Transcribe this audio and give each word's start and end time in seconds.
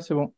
C'est 0.00 0.14
bon. 0.14 0.34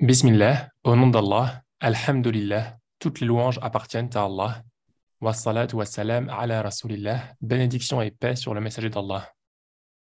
Bismillah, 0.00 0.68
au 0.82 0.96
nom 0.96 1.06
d'Allah, 1.06 1.62
Alhamdulillah, 1.78 2.76
toutes 2.98 3.20
les 3.20 3.26
louanges 3.26 3.60
appartiennent 3.62 4.10
à 4.14 4.24
Allah. 4.24 4.62
Wassalatu 5.20 5.76
wassalam 5.76 6.28
ala 6.28 6.62
Rasulillah, 6.62 7.34
bénédiction 7.40 8.02
et 8.02 8.10
paix 8.10 8.34
sur 8.34 8.52
le 8.52 8.60
messager 8.60 8.90
d'Allah. 8.90 9.30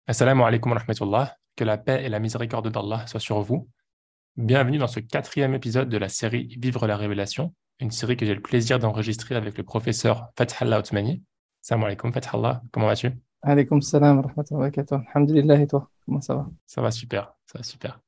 Assalamu 0.09 0.43
alaikum 0.43 0.73
wa 0.73 0.79
rahmatullah, 0.79 1.37
que 1.55 1.63
la 1.63 1.79
paix 1.79 2.05
et 2.05 2.09
la 2.09 2.19
miséricorde 2.19 2.71
d'Allah 2.71 3.07
soient 3.07 3.21
sur 3.21 3.41
vous. 3.41 3.69
Bienvenue 4.37 4.79
dans 4.79 4.89
ce 4.89 4.99
quatrième 4.99 5.55
épisode 5.55 5.89
de 5.89 5.97
la 5.97 6.09
série 6.09 6.57
Vivre 6.61 6.89
la 6.89 6.97
révélation, 6.97 7.55
une 7.79 7.93
série 7.93 8.17
que 8.17 8.27
j'ai 8.27 8.35
le 8.35 8.43
plaisir 8.43 8.81
d'enregistrer 8.81 9.37
avec 9.37 9.57
le 9.57 9.63
professeur 9.63 10.29
Fathallah 10.37 10.81
Othmani. 10.81 11.23
Assalamu 11.63 11.87
alaikum 11.87 12.13
Fathallah, 12.13 12.63
comment 12.73 12.89
vas-tu? 12.89 13.13
Alaykoum 13.49 13.81
salam 13.81 14.17
wa 14.17 14.23
rahmatullahi. 14.23 14.73
Alhamdulillah, 14.91 15.61
et 15.61 15.69
toi, 15.69 15.89
comment 16.05 16.21
ça 16.21 16.35
va? 16.35 16.51
Ça 16.67 16.83
va 16.83 16.91
super, 16.91 17.33
ça 17.47 17.59
va 17.59 17.63
super. 17.63 18.01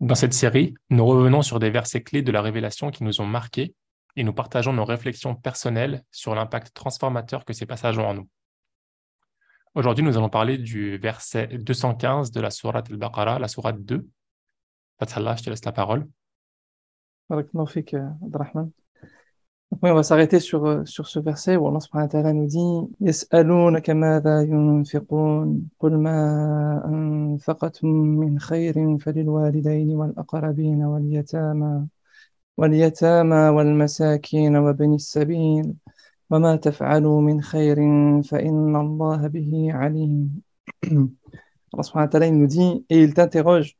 Dans 0.00 0.14
cette 0.14 0.32
série, 0.32 0.74
nous 0.88 1.04
revenons 1.04 1.42
sur 1.42 1.58
des 1.58 1.68
versets 1.68 2.02
clés 2.02 2.22
de 2.22 2.32
la 2.32 2.40
révélation 2.40 2.90
qui 2.90 3.04
nous 3.04 3.20
ont 3.20 3.26
marqués 3.26 3.74
et 4.16 4.24
nous 4.24 4.32
partageons 4.32 4.72
nos 4.72 4.86
réflexions 4.86 5.34
personnelles 5.34 6.02
sur 6.10 6.34
l'impact 6.34 6.72
transformateur 6.72 7.44
que 7.44 7.52
ces 7.52 7.66
passages 7.66 7.98
ont 7.98 8.06
en 8.06 8.14
nous. 8.14 8.28
Aujourd'hui, 9.74 10.02
nous 10.02 10.16
allons 10.16 10.30
parler 10.30 10.56
du 10.56 10.96
verset 10.96 11.46
215 11.58 12.30
de 12.30 12.40
la 12.40 12.50
sourate 12.50 12.90
al-Baqarah, 12.90 13.38
la 13.38 13.48
sourate 13.48 13.84
2. 13.84 14.08
Fathallah, 14.98 15.36
je 15.36 15.42
te 15.42 15.50
laisse 15.50 15.64
la 15.66 15.72
parole. 15.72 16.08
Barakallahu 17.28 17.68
fik, 17.68 17.92
Abdurrahman. 17.92 18.70
Oui, 19.82 19.90
on 19.90 19.94
va 19.94 20.02
s'arrêter 20.02 20.40
sur, 20.40 20.64
euh, 20.66 20.84
sur 20.84 21.06
ce 21.08 21.18
verset 21.18 21.56
où 21.56 21.66
Allah 21.68 21.80
subhanahu 21.80 22.06
wa 22.06 22.10
ta'ala 22.10 22.32
nous 22.32 22.46
dit 22.46 22.90
يسألونك 23.00 23.90
ماذا 23.90 24.42
ينفقون 24.42 25.68
قل 25.78 25.96
ما 25.96 26.82
أنفقتم 26.86 27.88
من 27.88 28.38
خير 28.38 28.98
فللوالدين 28.98 29.96
والأقربين 29.96 30.84
واليتامى 30.84 31.86
واليتامى 32.56 33.48
والمساكين 33.48 34.56
وابن 34.56 34.94
السبيل 34.94 35.74
وما 36.30 36.56
تفعلوا 36.56 37.20
من 37.20 37.42
خير 37.42 37.76
فإن 38.22 38.76
الله 38.76 39.26
به 39.26 39.68
عليم 39.72 40.42
Allah 41.74 41.82
subhanahu 41.82 42.06
wa 42.06 42.08
ta'ala 42.08 42.30
nous 42.30 42.46
dit 42.46 42.84
et 42.90 43.02
il 43.02 43.14
t'interroge 43.14 43.76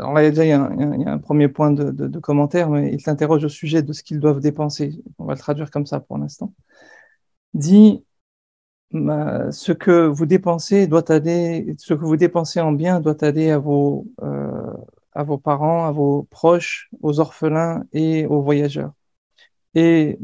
alors 0.00 0.14
là, 0.14 0.22
il 0.22 0.24
y 0.24 0.28
a 0.28 0.30
déjà 0.30 0.64
un, 1.12 1.18
premier 1.18 1.48
point 1.48 1.70
de, 1.70 2.18
commentaire, 2.18 2.70
mais 2.70 2.92
il 2.92 3.02
t'interroge 3.02 3.44
au 3.44 3.48
sujet 3.48 3.82
de 3.82 3.92
ce 3.92 4.02
qu'ils 4.02 4.18
doivent 4.20 4.40
dépenser. 4.40 5.02
On 5.18 5.24
va 5.26 5.34
le 5.34 5.38
traduire 5.38 5.70
comme 5.70 5.86
ça 5.86 6.00
pour 6.00 6.18
l'instant. 6.18 6.54
Dit 7.54 8.04
ce 8.92 9.72
que 9.72 10.06
vous 10.06 10.26
dépensez 10.26 10.86
doit 10.86 11.10
aller, 11.12 11.74
ce 11.78 11.94
que 11.94 12.04
vous 12.04 12.16
dépensez 12.16 12.60
en 12.60 12.72
bien 12.72 13.00
doit 13.00 13.22
aller 13.24 13.50
à 13.50 13.58
vos, 13.58 14.06
euh, 14.22 14.72
à 15.12 15.22
vos 15.22 15.38
parents, 15.38 15.84
à 15.86 15.92
vos 15.92 16.24
proches, 16.30 16.90
aux 17.02 17.20
orphelins 17.20 17.84
et 17.92 18.26
aux 18.26 18.42
voyageurs. 18.42 18.92
Et 19.74 20.18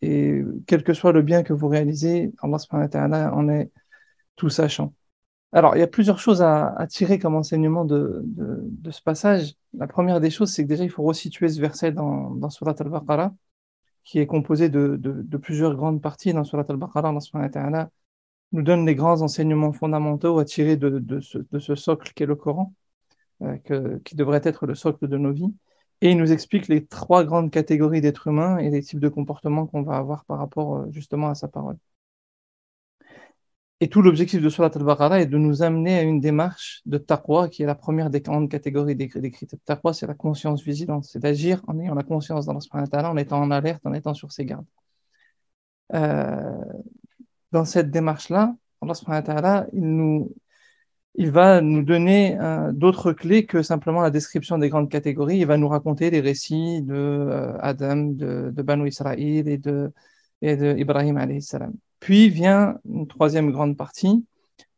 et 0.00 0.44
quel 0.66 0.84
que 0.84 0.92
soit 0.92 1.12
le 1.12 1.22
bien 1.22 1.42
que 1.42 1.52
vous 1.52 1.68
réalisez, 1.68 2.32
Allah 2.42 2.58
subhanahu 2.58 2.86
wa 2.86 2.88
ta'ala 2.88 3.34
en 3.34 3.48
est 3.48 3.70
tout 4.36 4.50
sachant. 4.50 4.94
Alors, 5.52 5.76
il 5.76 5.80
y 5.80 5.82
a 5.82 5.86
plusieurs 5.86 6.18
choses 6.18 6.42
à, 6.42 6.86
tirer 6.90 7.18
comme 7.18 7.34
enseignement 7.34 7.84
de, 7.84 8.24
ce 8.90 9.02
passage. 9.02 9.54
La 9.74 9.86
première 9.86 10.20
des 10.20 10.30
choses, 10.30 10.52
c'est 10.52 10.62
que 10.64 10.68
déjà, 10.68 10.84
il 10.84 10.90
faut 10.90 11.02
resituer 11.02 11.48
ce 11.48 11.60
verset 11.60 11.92
dans, 11.92 12.50
Surat 12.50 12.74
al-Baqarah, 12.78 13.34
qui 14.04 14.18
est 14.18 14.26
composé 14.26 14.68
de, 14.68 14.98
plusieurs 15.42 15.74
grandes 15.74 16.02
parties. 16.02 16.32
Dans 16.34 16.44
Surat 16.44 16.66
al-Baqarah, 16.68 17.14
Allah 17.34 17.90
nous 18.52 18.62
donne 18.62 18.86
les 18.86 18.94
grands 18.94 19.22
enseignements 19.22 19.72
fondamentaux 19.72 20.38
à 20.38 20.44
tirer 20.44 20.76
de, 20.76 21.20
ce, 21.20 21.74
socle 21.74 22.12
qu'est 22.14 22.26
le 22.26 22.36
Coran, 22.36 22.74
euh, 23.42 23.98
qui 24.04 24.16
devrait 24.16 24.40
être 24.44 24.66
le 24.66 24.74
socle 24.74 25.08
de 25.08 25.16
nos 25.18 25.32
vies. 25.32 25.54
Et 26.00 26.10
il 26.12 26.16
nous 26.18 26.32
explique 26.32 26.68
les 26.68 26.86
trois 26.86 27.24
grandes 27.24 27.50
catégories 27.50 28.00
d'êtres 28.00 28.28
humains 28.28 28.58
et 28.58 28.70
les 28.70 28.82
types 28.82 29.00
de 29.00 29.08
comportements 29.08 29.66
qu'on 29.66 29.82
va 29.82 29.96
avoir 29.96 30.24
par 30.26 30.38
rapport 30.38 30.76
euh, 30.76 30.86
justement 30.90 31.28
à 31.28 31.34
sa 31.34 31.48
parole. 31.48 31.76
Et 33.80 33.88
tout 33.88 34.02
l'objectif 34.02 34.42
de 34.42 34.48
Surat 34.48 34.70
al-Baqarah 34.74 35.20
est 35.20 35.26
de 35.26 35.38
nous 35.38 35.62
amener 35.62 35.98
à 35.98 36.02
une 36.02 36.20
démarche 36.20 36.82
de 36.84 36.98
taqwa, 36.98 37.48
qui 37.48 37.62
est 37.62 37.66
la 37.66 37.76
première 37.76 38.10
des 38.10 38.20
grandes 38.20 38.50
catégories 38.50 38.96
décrites. 38.96 39.54
Taqwa, 39.64 39.92
c'est 39.92 40.06
la 40.08 40.14
conscience 40.14 40.62
vigilante, 40.64 41.04
c'est 41.04 41.20
d'agir 41.20 41.62
en 41.68 41.78
ayant 41.78 41.94
la 41.94 42.02
conscience 42.02 42.46
dans 42.46 42.58
en 42.72 43.16
étant 43.16 43.40
en 43.40 43.50
alerte, 43.52 43.86
en 43.86 43.92
étant 43.94 44.14
sur 44.14 44.32
ses 44.32 44.44
gardes. 44.46 44.66
Euh, 45.94 46.64
dans 47.52 47.64
cette 47.64 47.90
démarche-là, 47.90 48.56
Allah 48.82 49.66
il, 49.72 49.82
nous, 49.82 50.34
il 51.14 51.30
va 51.30 51.60
nous 51.60 51.82
donner 51.82 52.38
euh, 52.40 52.72
d'autres 52.72 53.12
clés 53.12 53.46
que 53.46 53.62
simplement 53.62 54.00
la 54.00 54.10
description 54.10 54.58
des 54.58 54.68
grandes 54.68 54.90
catégories. 54.90 55.38
Il 55.38 55.46
va 55.46 55.56
nous 55.56 55.68
raconter 55.68 56.10
les 56.10 56.20
récits 56.20 56.82
de 56.82 56.94
euh, 56.94 57.56
Adam, 57.60 57.96
de, 57.96 58.50
de 58.52 58.62
Banu 58.62 58.88
Israël 58.88 59.48
et 59.48 59.58
de, 59.58 59.92
et 60.42 60.56
de 60.56 60.76
Ibrahim 60.76 61.16
alayhi 61.16 61.42
salam. 61.42 61.74
Puis 62.00 62.28
vient 62.28 62.78
une 62.84 63.06
troisième 63.06 63.50
grande 63.50 63.76
partie 63.76 64.24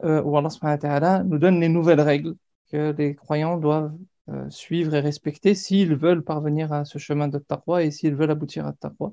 euh, 0.05 0.23
où 0.23 0.37
Allah 0.37 1.25
nous 1.25 1.39
donne 1.39 1.61
les 1.61 1.69
nouvelles 1.69 2.01
règles 2.01 2.35
que 2.73 2.95
les 2.97 3.15
croyants 3.15 3.57
doivent 3.57 3.93
euh, 4.31 4.49
suivre 4.49 4.95
et 4.95 5.01
respecter 5.01 5.55
s'ils 5.55 5.97
veulent 5.97 6.23
parvenir 6.23 6.73
à 6.73 6.85
ce 6.85 6.99
chemin 6.99 7.29
de 7.29 7.39
taqwa 7.39 7.83
et 7.83 7.91
s'ils 7.91 8.15
veulent 8.15 8.31
aboutir 8.31 8.67
à 8.67 8.73
taqwa. 8.73 9.13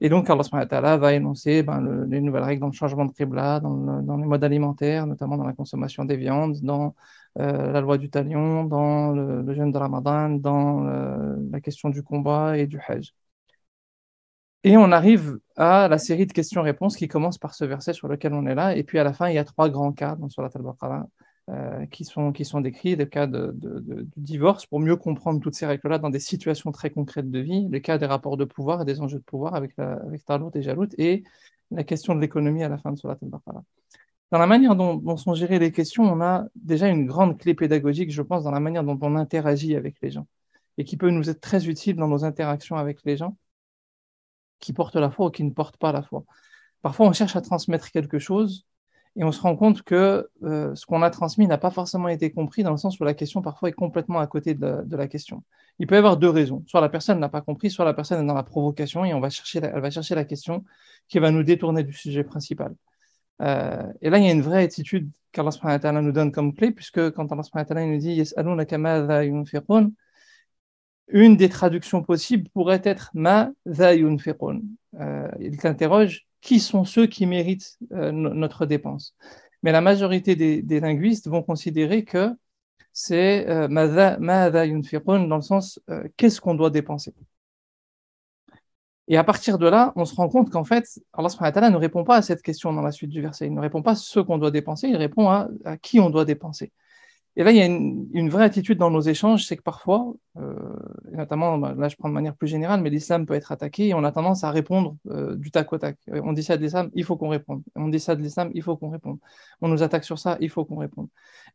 Et 0.00 0.08
donc 0.08 0.30
Allah 0.30 0.96
va 0.96 1.12
énoncer 1.12 1.62
ben, 1.62 2.06
les 2.08 2.20
nouvelles 2.20 2.44
règles 2.44 2.60
dans 2.60 2.68
le 2.68 2.72
changement 2.72 3.04
de 3.04 3.12
qibla, 3.12 3.60
dans, 3.60 4.02
dans, 4.02 4.16
les 4.16 4.24
modes 4.24 4.44
alimentaires, 4.44 5.06
notamment 5.06 5.36
dans 5.36 5.46
la 5.46 5.52
consommation 5.52 6.06
des 6.06 6.16
viandes, 6.16 6.56
dans 6.62 6.94
euh, 7.38 7.70
la 7.70 7.80
loi 7.82 7.98
du 7.98 8.08
talion, 8.08 8.64
dans 8.64 9.12
le, 9.12 9.42
le 9.42 9.54
jeûne 9.54 9.72
de 9.72 9.78
Ramadan, 9.78 10.30
dans 10.30 10.86
euh, 10.86 11.36
la 11.50 11.60
question 11.60 11.90
du 11.90 12.02
combat 12.02 12.56
et 12.56 12.66
du 12.66 12.80
hajj. 12.88 13.12
Et 14.62 14.76
on 14.76 14.92
arrive 14.92 15.38
à 15.56 15.88
la 15.88 15.96
série 15.98 16.26
de 16.26 16.32
questions-réponses 16.32 16.96
qui 16.96 17.08
commence 17.08 17.38
par 17.38 17.54
ce 17.54 17.64
verset 17.64 17.94
sur 17.94 18.08
lequel 18.08 18.34
on 18.34 18.46
est 18.46 18.54
là. 18.54 18.76
Et 18.76 18.84
puis 18.84 18.98
à 18.98 19.04
la 19.04 19.12
fin, 19.14 19.28
il 19.28 19.34
y 19.34 19.38
a 19.38 19.44
trois 19.44 19.70
grands 19.70 19.92
cas 19.92 20.16
dans 20.16 20.28
Surat 20.28 20.50
al-Baqarah 20.54 21.06
euh, 21.48 21.86
qui, 21.86 22.04
sont, 22.04 22.30
qui 22.30 22.44
sont 22.44 22.60
décrits, 22.60 22.94
le 22.94 23.06
cas 23.06 23.26
de, 23.26 23.52
de, 23.54 23.80
de, 23.80 24.06
divorce, 24.18 24.66
pour 24.66 24.78
mieux 24.78 24.96
comprendre 24.96 25.40
toutes 25.40 25.54
ces 25.54 25.64
règles-là 25.64 25.98
dans 25.98 26.10
des 26.10 26.20
situations 26.20 26.72
très 26.72 26.90
concrètes 26.90 27.30
de 27.30 27.38
vie, 27.38 27.68
le 27.70 27.80
cas 27.80 27.96
des 27.96 28.04
rapports 28.04 28.36
de 28.36 28.44
pouvoir 28.44 28.82
et 28.82 28.84
des 28.84 29.00
enjeux 29.00 29.18
de 29.18 29.24
pouvoir 29.24 29.54
avec, 29.54 29.72
la, 29.78 29.94
avec 29.94 30.24
Talut 30.26 30.50
et 30.54 30.62
Jalout, 30.62 30.88
et 30.98 31.24
la 31.70 31.82
question 31.82 32.14
de 32.14 32.20
l'économie 32.20 32.62
à 32.62 32.68
la 32.68 32.76
fin 32.76 32.92
de 32.92 32.98
Surat 32.98 33.16
al-Baqarah. 33.22 33.64
Dans 34.30 34.38
la 34.38 34.46
manière 34.46 34.76
dont, 34.76 34.94
dont, 34.94 35.16
sont 35.16 35.34
gérées 35.34 35.58
les 35.58 35.72
questions, 35.72 36.04
on 36.04 36.20
a 36.20 36.44
déjà 36.54 36.88
une 36.88 37.06
grande 37.06 37.38
clé 37.38 37.54
pédagogique, 37.54 38.12
je 38.12 38.22
pense, 38.22 38.44
dans 38.44 38.52
la 38.52 38.60
manière 38.60 38.84
dont 38.84 38.98
on 39.00 39.16
interagit 39.16 39.74
avec 39.74 39.96
les 40.02 40.10
gens, 40.10 40.26
et 40.76 40.84
qui 40.84 40.98
peut 40.98 41.10
nous 41.10 41.30
être 41.30 41.40
très 41.40 41.66
utile 41.68 41.96
dans 41.96 42.08
nos 42.08 42.24
interactions 42.24 42.76
avec 42.76 42.98
les 43.06 43.16
gens 43.16 43.36
qui 44.60 44.72
portent 44.72 44.96
la 44.96 45.10
foi 45.10 45.26
ou 45.26 45.30
qui 45.30 45.44
ne 45.44 45.50
portent 45.50 45.76
pas 45.78 45.92
la 45.92 46.02
foi. 46.02 46.24
Parfois, 46.82 47.06
on 47.06 47.12
cherche 47.12 47.36
à 47.36 47.40
transmettre 47.40 47.90
quelque 47.90 48.18
chose 48.18 48.66
et 49.16 49.24
on 49.24 49.32
se 49.32 49.40
rend 49.40 49.56
compte 49.56 49.82
que 49.82 50.28
euh, 50.44 50.74
ce 50.74 50.86
qu'on 50.86 51.02
a 51.02 51.10
transmis 51.10 51.46
n'a 51.46 51.58
pas 51.58 51.70
forcément 51.70 52.08
été 52.08 52.30
compris 52.30 52.62
dans 52.62 52.70
le 52.70 52.76
sens 52.76 53.00
où 53.00 53.04
la 53.04 53.14
question 53.14 53.42
parfois 53.42 53.68
est 53.68 53.72
complètement 53.72 54.20
à 54.20 54.26
côté 54.26 54.54
de, 54.54 54.84
la 54.90 55.08
question. 55.08 55.42
Il 55.78 55.86
peut 55.86 55.96
y 55.96 55.98
avoir 55.98 56.16
deux 56.16 56.30
raisons. 56.30 56.62
Soit 56.66 56.80
la 56.80 56.88
personne 56.88 57.18
n'a 57.18 57.28
pas 57.28 57.40
compris, 57.40 57.70
soit 57.70 57.84
la 57.84 57.94
personne 57.94 58.22
est 58.22 58.26
dans 58.26 58.34
la 58.34 58.42
provocation 58.44 59.04
et 59.04 59.12
on 59.12 59.20
va 59.20 59.30
chercher 59.30 59.60
elle 59.62 59.80
va 59.80 59.90
chercher 59.90 60.14
la 60.14 60.24
question 60.24 60.64
qui 61.08 61.18
va 61.18 61.30
nous 61.30 61.42
détourner 61.42 61.82
du 61.82 61.92
sujet 61.92 62.22
principal. 62.22 62.74
Euh, 63.42 63.82
et 64.00 64.10
là, 64.10 64.18
il 64.18 64.24
y 64.24 64.28
a 64.28 64.32
une 64.32 64.42
vraie 64.42 64.62
attitude 64.62 65.10
qu'Allah 65.32 66.02
nous 66.02 66.12
donne 66.12 66.30
comme 66.30 66.54
clé, 66.54 66.70
puisque 66.70 67.10
quand 67.12 67.32
Allah 67.32 67.86
nous 67.86 67.98
dit 67.98 68.22
une 71.12 71.36
des 71.36 71.48
traductions 71.48 72.02
possibles 72.02 72.48
pourrait 72.50 72.82
être 72.84 73.10
ma 73.14 73.50
euh, 74.98 75.28
Il 75.40 75.56
t'interroge 75.58 76.26
qui 76.40 76.60
sont 76.60 76.84
ceux 76.84 77.06
qui 77.06 77.26
méritent 77.26 77.78
euh, 77.92 78.12
notre 78.12 78.66
dépense? 78.66 79.14
Mais 79.62 79.72
la 79.72 79.80
majorité 79.80 80.36
des, 80.36 80.80
linguistes 80.80 81.28
vont 81.28 81.42
considérer 81.42 82.04
que 82.04 82.30
c'est 82.92 83.48
euh, 83.48 83.68
ma 83.68 83.86
dans 84.50 85.36
le 85.36 85.42
sens 85.42 85.80
qu'est-ce 86.16 86.40
qu'on 86.40 86.54
doit 86.54 86.70
dépenser? 86.70 87.12
Et 89.06 89.16
à 89.16 89.24
partir 89.24 89.58
de 89.58 89.68
là, 89.68 89.92
on 89.96 90.04
se 90.04 90.14
rend 90.14 90.28
compte 90.28 90.50
qu'en 90.50 90.64
fait, 90.64 91.00
Allah 91.12 91.70
ne 91.70 91.76
répond 91.76 92.04
pas 92.04 92.16
à 92.16 92.22
cette 92.22 92.42
question 92.42 92.72
dans 92.72 92.80
la 92.80 92.92
suite 92.92 93.10
du 93.10 93.20
verset. 93.20 93.46
Il 93.46 93.54
ne 93.54 93.60
répond 93.60 93.82
pas 93.82 93.92
à 93.92 93.96
ce 93.96 94.20
qu'on 94.20 94.38
doit 94.38 94.52
dépenser, 94.52 94.88
il 94.88 94.96
répond 94.96 95.28
à 95.28 95.48
qui 95.82 95.98
on 95.98 96.10
doit 96.10 96.24
dépenser. 96.24 96.72
Et 97.36 97.44
là, 97.44 97.52
il 97.52 97.56
y 97.56 97.62
a 97.62 97.66
une, 97.66 98.28
vraie 98.28 98.44
attitude 98.44 98.76
dans 98.78 98.90
nos 98.90 99.00
échanges, 99.00 99.46
c'est 99.46 99.56
que 99.56 99.62
parfois, 99.62 100.12
euh, 100.36 100.54
notamment, 101.12 101.58
bah, 101.58 101.74
là 101.78 101.88
je 101.88 101.96
prends 101.96 102.08
de 102.08 102.14
manière 102.14 102.34
plus 102.34 102.48
générale, 102.48 102.80
mais 102.80 102.90
l'islam 102.90 103.24
peut 103.24 103.34
être 103.34 103.52
attaqué 103.52 103.88
et 103.88 103.94
on 103.94 104.02
a 104.02 104.10
tendance 104.10 104.42
à 104.42 104.50
répondre 104.50 104.96
euh, 105.08 105.36
du 105.36 105.50
tac 105.52 105.72
au 105.72 105.78
tac. 105.78 105.96
On 106.08 106.32
dit 106.32 106.42
ça 106.42 106.56
de 106.56 106.62
l'islam, 106.62 106.90
il 106.94 107.04
faut 107.04 107.16
qu'on 107.16 107.28
réponde. 107.28 107.62
On 107.76 107.88
dit 107.88 108.00
ça 108.00 108.16
de 108.16 108.22
l'islam, 108.22 108.50
il 108.54 108.62
faut 108.62 108.76
qu'on 108.76 108.90
réponde. 108.90 109.18
On 109.60 109.68
nous 109.68 109.82
attaque 109.82 110.04
sur 110.04 110.18
ça, 110.18 110.38
il 110.40 110.50
faut 110.50 110.64
qu'on 110.64 110.78
réponde. 110.78 111.08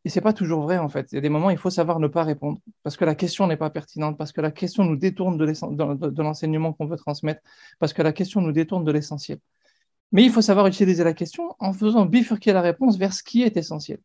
Et 0.06 0.10
c'est 0.10 0.22
pas 0.22 0.34
toujours 0.34 0.62
vrai 0.62 0.78
en 0.78 0.88
fait. 0.88 1.12
Il 1.12 1.16
y 1.16 1.18
a 1.18 1.22
des 1.22 1.30
moments, 1.30 1.50
il 1.50 1.58
faut 1.58 1.70
savoir 1.70 2.00
ne 2.00 2.08
pas 2.08 2.24
répondre 2.24 2.60
parce 2.84 2.96
que 2.96 3.04
la 3.06 3.16
question 3.16 3.46
n'est 3.46 3.58
pas 3.58 3.70
pertinente, 3.70 4.18
parce 4.18 4.32
que 4.32 4.42
la 4.42 4.52
question 4.52 4.86
nous 4.86 4.96
détourne 4.96 5.38
de 5.38 6.22
l'enseignement 6.22 6.72
qu'on 6.74 6.88
veut 6.88 6.98
transmettre, 6.98 7.42
parce 7.80 7.92
que 7.92 8.02
la 8.02 8.14
question 8.14 8.42
nous 8.42 8.54
détourne 8.54 8.86
de 8.86 8.92
l'essentiel. 8.92 9.40
Mais 10.12 10.24
il 10.24 10.32
faut 10.32 10.42
savoir 10.42 10.68
utiliser 10.68 11.04
la 11.04 11.14
question 11.14 11.56
en 11.60 11.74
faisant 11.74 12.06
bifurquer 12.06 12.54
la 12.54 12.62
réponse 12.62 12.98
vers 12.98 13.14
ce 13.14 13.24
qui 13.24 13.44
est 13.44 13.58
essentiel. 13.58 14.00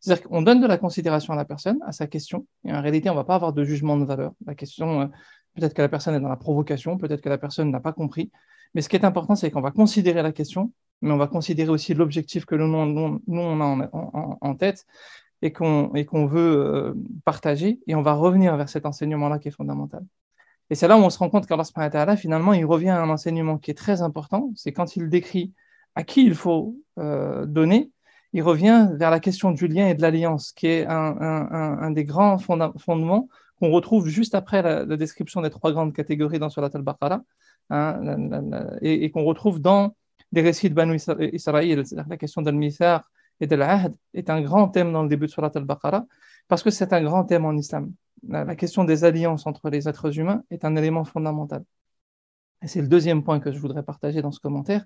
C'est-à-dire 0.00 0.28
qu'on 0.28 0.42
donne 0.42 0.60
de 0.60 0.66
la 0.66 0.78
considération 0.78 1.32
à 1.32 1.36
la 1.36 1.44
personne, 1.44 1.78
à 1.86 1.92
sa 1.92 2.06
question, 2.06 2.46
et 2.64 2.72
en 2.72 2.80
réalité, 2.80 3.08
on 3.10 3.14
ne 3.14 3.18
va 3.18 3.24
pas 3.24 3.34
avoir 3.34 3.52
de 3.52 3.64
jugement 3.64 3.96
de 3.96 4.04
valeur. 4.04 4.32
La 4.46 4.54
question, 4.54 5.02
euh, 5.02 5.06
peut-être 5.54 5.74
que 5.74 5.82
la 5.82 5.88
personne 5.88 6.14
est 6.14 6.20
dans 6.20 6.28
la 6.28 6.36
provocation, 6.36 6.96
peut-être 6.98 7.20
que 7.20 7.28
la 7.28 7.38
personne 7.38 7.70
n'a 7.70 7.80
pas 7.80 7.92
compris, 7.92 8.30
mais 8.74 8.82
ce 8.82 8.88
qui 8.88 8.96
est 8.96 9.04
important, 9.04 9.34
c'est 9.34 9.50
qu'on 9.50 9.60
va 9.60 9.70
considérer 9.70 10.22
la 10.22 10.32
question, 10.32 10.72
mais 11.02 11.12
on 11.12 11.16
va 11.16 11.26
considérer 11.26 11.70
aussi 11.70 11.94
l'objectif 11.94 12.44
que 12.44 12.54
nous, 12.54 12.66
nous, 12.66 13.20
on 13.40 13.60
a 13.60 13.88
en, 14.40 14.54
tête 14.54 14.86
et 15.42 15.52
qu'on 15.52 16.26
veut 16.26 16.56
euh, 16.56 16.94
partager, 17.24 17.80
et 17.86 17.94
on 17.94 18.02
va 18.02 18.14
revenir 18.14 18.56
vers 18.56 18.68
cet 18.68 18.86
enseignement-là 18.86 19.38
qui 19.38 19.48
est 19.48 19.52
fondamental. 19.52 20.04
Et 20.70 20.74
c'est 20.74 20.88
là 20.88 20.96
où 20.96 21.00
on 21.00 21.10
se 21.10 21.18
rend 21.18 21.30
compte 21.30 21.46
qu'Allah, 21.46 22.16
finalement, 22.16 22.52
il 22.52 22.64
revient 22.64 22.88
à 22.88 23.00
un 23.00 23.08
enseignement 23.08 23.58
qui 23.58 23.70
est 23.70 23.74
très 23.74 24.02
important, 24.02 24.50
c'est 24.54 24.72
quand 24.72 24.96
il 24.96 25.08
décrit 25.08 25.52
à 25.94 26.04
qui 26.04 26.24
il 26.24 26.34
faut 26.34 26.76
euh, 26.98 27.46
donner, 27.46 27.90
il 28.36 28.42
revient 28.42 28.90
vers 28.92 29.10
la 29.10 29.18
question 29.18 29.50
du 29.50 29.66
lien 29.66 29.88
et 29.88 29.94
de 29.94 30.02
l'alliance, 30.02 30.52
qui 30.52 30.66
est 30.66 30.84
un, 30.86 31.90
des 31.90 32.04
grands 32.04 32.36
fondements 32.36 33.28
qu'on 33.58 33.70
retrouve 33.70 34.08
juste 34.08 34.34
après 34.34 34.60
la, 34.60 34.84
description 34.84 35.40
des 35.40 35.48
trois 35.48 35.72
grandes 35.72 35.94
catégories 35.94 36.38
dans 36.38 36.50
Surat 36.50 36.68
al-Baqarah, 36.74 37.22
hein, 37.70 37.98
et, 38.82 39.10
qu'on 39.10 39.24
retrouve 39.24 39.58
dans 39.58 39.96
des 40.32 40.42
récits 40.42 40.68
de 40.68 40.74
Banu 40.74 40.96
Israël. 41.32 41.82
La 42.10 42.16
question 42.18 42.42
d'al-Mithar 42.42 43.10
et 43.40 43.46
de 43.46 43.56
l'Ahd 43.56 43.96
est 44.12 44.28
un 44.28 44.42
grand 44.42 44.68
thème 44.68 44.92
dans 44.92 45.02
le 45.02 45.08
début 45.08 45.28
de 45.28 45.30
Surat 45.30 45.52
al-Baqarah, 45.54 46.04
parce 46.46 46.62
que 46.62 46.68
c'est 46.68 46.92
un 46.92 47.02
grand 47.02 47.24
thème 47.24 47.46
en 47.46 47.56
islam. 47.56 47.90
La, 48.28 48.54
question 48.54 48.84
des 48.84 49.04
alliances 49.04 49.46
entre 49.46 49.70
les 49.70 49.88
êtres 49.88 50.18
humains 50.18 50.42
est 50.50 50.66
un 50.66 50.76
élément 50.76 51.04
fondamental. 51.04 51.64
Et 52.60 52.66
c'est 52.66 52.82
le 52.82 52.88
deuxième 52.88 53.24
point 53.24 53.40
que 53.40 53.50
je 53.50 53.58
voudrais 53.58 53.82
partager 53.82 54.20
dans 54.20 54.30
ce 54.30 54.40
commentaire, 54.40 54.84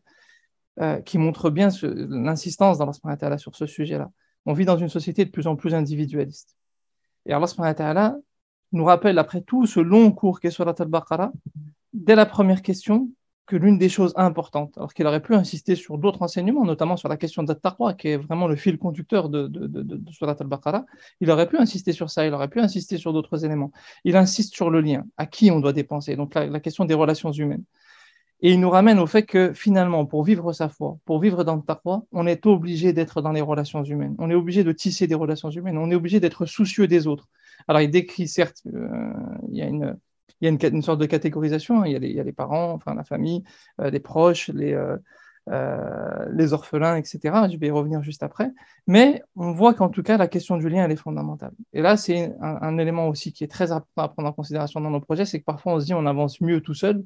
euh, 0.80 1.00
qui 1.00 1.18
montre 1.18 1.50
bien 1.50 1.68
l'insistance 1.82 2.78
d'Allah 2.78 3.38
sur 3.38 3.54
ce 3.54 3.66
sujet-là. 3.66 4.10
On 4.46 4.52
vit 4.52 4.64
dans 4.64 4.78
une 4.78 4.88
société 4.88 5.24
de 5.24 5.30
plus 5.30 5.46
en 5.46 5.56
plus 5.56 5.74
individualiste. 5.74 6.56
Et 7.26 7.32
Allah 7.32 8.16
nous 8.72 8.84
rappelle, 8.84 9.18
après 9.18 9.42
tout 9.42 9.66
ce 9.66 9.80
long 9.80 10.10
cours 10.12 10.40
qu'est 10.40 10.50
Surat 10.50 10.74
al-Baqarah, 10.78 11.32
dès 11.92 12.14
la 12.14 12.24
première 12.24 12.62
question, 12.62 13.10
que 13.50 13.56
l'une 13.56 13.78
des 13.78 13.88
choses 13.88 14.12
importantes, 14.14 14.78
alors 14.78 14.94
qu'il 14.94 15.06
aurait 15.08 15.20
pu 15.20 15.34
insister 15.34 15.74
sur 15.74 15.98
d'autres 15.98 16.22
enseignements, 16.22 16.64
notamment 16.64 16.96
sur 16.96 17.08
la 17.08 17.16
question 17.16 17.42
de 17.42 17.52
taqwa, 17.52 17.94
qui 17.94 18.08
est 18.08 18.16
vraiment 18.16 18.46
le 18.46 18.54
fil 18.54 18.78
conducteur 18.78 19.28
de, 19.28 19.48
de, 19.48 19.66
de, 19.66 20.12
Surat 20.12 20.36
al-Baqarah, 20.38 20.86
il 21.20 21.30
aurait 21.32 21.48
pu 21.48 21.58
insister 21.58 21.92
sur 21.92 22.10
ça, 22.10 22.24
il 22.24 22.32
aurait 22.32 22.48
pu 22.48 22.60
insister 22.60 22.96
sur 22.96 23.12
d'autres 23.12 23.44
éléments. 23.44 23.72
Il 24.04 24.16
insiste 24.16 24.54
sur 24.54 24.70
le 24.70 24.80
lien, 24.80 25.04
à 25.16 25.26
qui 25.26 25.50
on 25.50 25.58
doit 25.58 25.72
dépenser, 25.72 26.14
donc 26.14 26.34
la 26.36 26.60
question 26.60 26.84
des 26.84 26.94
relations 26.94 27.32
humaines. 27.32 27.64
Et 28.42 28.52
il 28.52 28.60
nous 28.60 28.70
ramène 28.70 28.98
au 28.98 29.06
fait 29.06 29.24
que 29.24 29.52
finalement, 29.52 30.06
pour 30.06 30.24
vivre 30.24 30.52
sa 30.52 30.68
foi, 30.68 30.98
pour 31.04 31.20
vivre 31.20 31.44
dans 31.44 31.56
le 31.56 31.62
taqwa, 31.62 32.04
on 32.12 32.26
est 32.26 32.46
obligé 32.46 32.92
d'être 32.92 33.20
dans 33.20 33.32
les 33.32 33.42
relations 33.42 33.84
humaines. 33.84 34.16
On 34.18 34.30
est 34.30 34.34
obligé 34.34 34.64
de 34.64 34.72
tisser 34.72 35.06
des 35.06 35.14
relations 35.14 35.50
humaines. 35.50 35.76
On 35.76 35.90
est 35.90 35.94
obligé 35.94 36.20
d'être 36.20 36.46
soucieux 36.46 36.86
des 36.86 37.06
autres. 37.06 37.28
Alors, 37.68 37.82
il 37.82 37.90
décrit, 37.90 38.28
certes, 38.28 38.62
euh, 38.72 39.12
il 39.50 39.58
y 39.58 39.62
a 39.62 39.66
une, 39.66 39.96
il 40.40 40.46
y 40.46 40.48
a 40.48 40.68
une, 40.68 40.82
sorte 40.82 41.00
de 41.00 41.06
catégorisation. 41.06 41.82
Hein. 41.82 41.86
Il, 41.86 41.92
y 41.92 42.20
a 42.20 42.22
les, 42.22 42.32
parents, 42.32 42.72
enfin 42.72 42.94
la 42.94 43.04
famille, 43.04 43.44
euh, 43.78 43.90
les 43.90 44.00
proches, 44.00 44.48
les, 44.48 44.72
euh, 44.72 46.26
les 46.32 46.54
orphelins, 46.54 46.96
etc. 46.96 47.18
Je 47.52 47.58
vais 47.58 47.66
y 47.66 47.70
revenir 47.70 48.02
juste 48.02 48.22
après. 48.22 48.50
Mais 48.86 49.22
on 49.36 49.52
voit 49.52 49.74
qu'en 49.74 49.90
tout 49.90 50.02
cas, 50.02 50.16
la 50.16 50.28
question 50.28 50.56
du 50.56 50.70
lien, 50.70 50.86
elle 50.86 50.92
est 50.92 50.96
fondamentale. 50.96 51.52
Et 51.74 51.82
là, 51.82 51.98
c'est 51.98 52.32
un, 52.40 52.58
un, 52.62 52.78
élément 52.78 53.08
aussi 53.08 53.34
qui 53.34 53.44
est 53.44 53.48
très 53.48 53.70
important 53.70 54.02
à 54.02 54.08
prendre 54.08 54.28
en 54.30 54.32
considération 54.32 54.80
dans 54.80 54.90
nos 54.90 55.00
projets, 55.00 55.26
c'est 55.26 55.40
que 55.40 55.44
parfois 55.44 55.74
on 55.74 55.80
se 55.80 55.84
dit 55.84 55.94
on 55.94 56.06
avance 56.06 56.40
mieux 56.40 56.62
tout 56.62 56.74
seul 56.74 57.04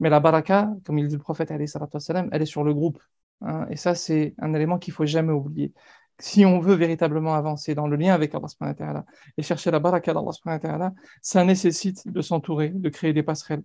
mais 0.00 0.10
la 0.10 0.20
baraka, 0.20 0.70
comme 0.84 0.98
il 0.98 1.06
dit 1.08 1.16
le 1.16 1.20
prophète, 1.20 1.50
elle 1.50 1.62
est 1.62 2.46
sur 2.46 2.64
le 2.64 2.74
groupe. 2.74 3.00
Hein. 3.42 3.66
et 3.70 3.76
ça, 3.76 3.94
c'est 3.94 4.34
un 4.38 4.52
élément 4.54 4.78
qu'il 4.78 4.92
faut 4.92 5.06
jamais 5.06 5.32
oublier. 5.32 5.72
Si 6.18 6.44
on 6.44 6.60
veut 6.60 6.74
véritablement 6.74 7.34
avancer 7.34 7.74
dans 7.74 7.86
le 7.86 7.96
lien 7.96 8.12
avec 8.14 8.34
Allah 8.34 9.04
et 9.38 9.42
chercher 9.42 9.70
la 9.70 9.78
baraka 9.78 10.12
d'Allah, 10.12 10.92
ça 11.22 11.44
nécessite 11.44 12.06
de 12.08 12.20
s'entourer, 12.20 12.70
de 12.70 12.88
créer 12.90 13.12
des 13.14 13.22
passerelles. 13.22 13.62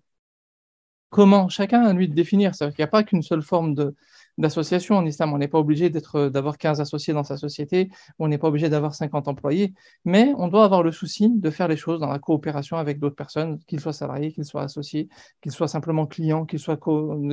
Comment 1.10 1.50
Chacun 1.50 1.84
a 1.84 1.94
lui 1.94 2.08
de 2.10 2.14
définir? 2.14 2.56
C'est-à-dire 2.56 2.76
qu'il 2.76 2.84
n'y 2.84 2.88
a 2.88 2.92
pas 2.92 3.04
qu'une 3.04 3.22
seule 3.22 3.42
forme 3.42 3.74
de, 3.74 3.96
d'association 4.38 4.96
en 4.98 5.06
islam. 5.06 5.34
On 5.34 5.38
n'est 5.38 5.48
pas 5.48 5.60
obligé 5.60 5.90
d'avoir 5.90 6.58
15 6.58 6.82
associés 6.82 7.14
dans 7.14 7.24
sa 7.24 7.38
société, 7.38 7.90
on 8.20 8.28
n'est 8.28 8.38
pas 8.38 8.48
obligé 8.48 8.70
d'avoir 8.70 8.96
50 8.96 9.28
employés, 9.28 9.74
mais 10.04 10.34
on 10.38 10.48
doit 10.48 10.66
avoir 10.66 10.84
le 10.84 10.92
souci 10.92 11.30
de 11.30 11.50
faire 11.50 11.68
les 11.68 11.78
choses 11.78 12.00
dans 12.00 12.10
la 12.10 12.20
coopération 12.20 12.78
avec 12.78 13.00
d'autres 13.00 13.16
personnes, 13.16 13.60
qu'ils 13.68 13.80
soient 13.80 13.94
salariés, 13.94 14.32
qu'ils 14.32 14.46
soient 14.46 14.64
associés, 14.64 15.10
qu'ils 15.42 15.52
soient 15.52 15.68
simplement 15.68 16.06
clients, 16.06 16.46
qu'ils 16.46 16.60
soient 16.60 16.80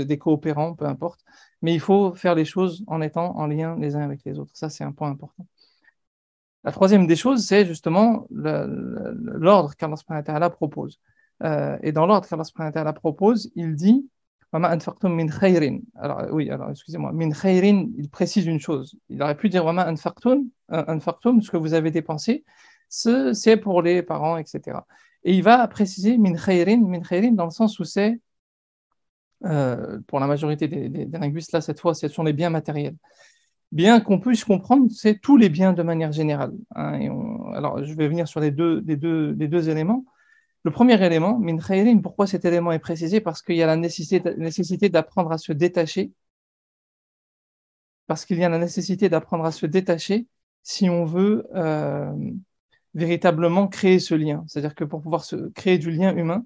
des 0.05 0.19
coopérants, 0.19 0.75
peu 0.75 0.87
importe. 0.87 1.21
Mais 1.63 1.75
il 1.75 1.81
faut 1.81 2.15
faire 2.15 2.35
les 2.35 2.45
choses 2.45 2.85
en 2.87 3.01
étant 3.01 3.37
en 3.37 3.47
lien 3.47 3.77
les 3.79 3.97
uns 3.97 4.03
avec 4.03 4.21
les 4.25 4.39
autres. 4.39 4.53
Ça, 4.55 4.69
c'est 4.69 4.85
un 4.85 4.93
point 4.93 5.11
important. 5.11 5.47
La 6.65 6.71
troisième 6.73 7.07
des 7.07 7.17
choses, 7.17 7.45
c'est 7.45 7.67
justement 7.67 8.27
l'ordre 8.31 9.75
qu'Allah 9.77 10.51
propose. 10.51 11.01
Euh, 11.43 11.77
et 11.83 11.91
dans 11.91 12.07
l'ordre 12.07 12.29
qu'Allah 12.29 12.93
propose, 12.93 13.51
il 13.57 13.75
dit 13.75 14.09
alors, 14.53 16.27
oui, 16.31 16.51
alors, 16.51 16.71
excusez-moi. 16.71 17.13
Min 17.13 17.31
khayrin, 17.31 17.89
il 17.97 18.11
précise 18.11 18.47
une 18.47 18.61
chose. 18.61 18.97
Il 19.09 19.23
aurait 19.23 19.37
pu 19.37 19.49
dire 19.49 19.65
Wama 19.65 19.91
anfaqtum, 19.91 20.51
ce 21.41 21.51
que 21.51 21.57
vous 21.57 21.73
avez 21.73 21.91
dépensé, 21.91 22.45
c'est 22.89 23.57
pour 23.57 23.81
les 23.81 24.03
parents, 24.03 24.37
etc. 24.37 24.81
Et 25.25 25.35
il 25.35 25.43
va 25.43 25.67
préciser 25.69 26.19
min 26.19 26.35
khayrin, 26.35 26.81
min 26.81 27.01
khayrin, 27.01 27.33
dans 27.33 27.47
le 27.47 27.51
sens 27.51 27.79
où 27.79 27.85
c'est, 27.85 28.21
euh, 29.47 29.99
pour 30.07 30.21
la 30.21 30.27
majorité 30.27 30.69
des, 30.69 31.07
linguistes, 31.07 31.53
là, 31.53 31.63
cette 31.63 31.81
fois, 31.81 31.95
ce 31.95 32.09
sont 32.09 32.23
les 32.23 32.35
biens 32.35 32.51
matériels. 32.51 32.97
Bien 33.71 34.01
qu'on 34.01 34.21
puisse 34.21 34.45
comprendre, 34.45 34.91
c'est 34.91 35.19
tous 35.19 35.39
les 35.39 35.49
biens 35.49 35.73
de 35.73 35.83
manière 35.83 36.13
générale. 36.13 36.53
Hein, 36.75 37.09
alors, 37.55 37.83
je 37.83 37.95
vais 37.95 38.07
venir 38.07 38.29
sur 38.29 38.41
les 38.41 38.51
deux 38.51 39.69
éléments. 39.71 40.05
Le 40.65 40.71
premier 40.71 41.05
élément, 41.05 41.39
min 41.39 41.59
pourquoi 42.03 42.27
cet 42.27 42.45
élément 42.45 42.73
est 42.73 42.79
précisé? 42.79 43.21
Parce 43.21 43.43
qu'il 43.43 43.57
y 43.57 43.63
a 43.63 43.67
la 43.67 43.77
nécessité, 43.77 44.89
d'apprendre 44.89 45.33
à 45.33 45.39
se 45.39 45.53
détacher. 45.53 46.13
Parce 48.07 48.25
qu'il 48.25 48.39
y 48.39 48.45
a 48.45 48.49
la 48.49 48.59
nécessité 48.59 49.09
d'apprendre 49.09 49.45
à 49.45 49.53
se 49.53 49.67
détacher 49.67 50.27
si 50.63 50.89
on 50.89 51.05
veut 51.05 51.47
euh, 51.55 52.13
véritablement 52.95 53.67
créer 53.69 53.99
ce 53.99 54.15
lien. 54.15 54.45
C'est-à-dire 54.47 54.75
que 54.75 54.85
pour 54.85 55.03
pouvoir 55.03 55.25
créer 55.55 55.79
du 55.79 55.91
lien 55.91 56.15
humain, 56.17 56.45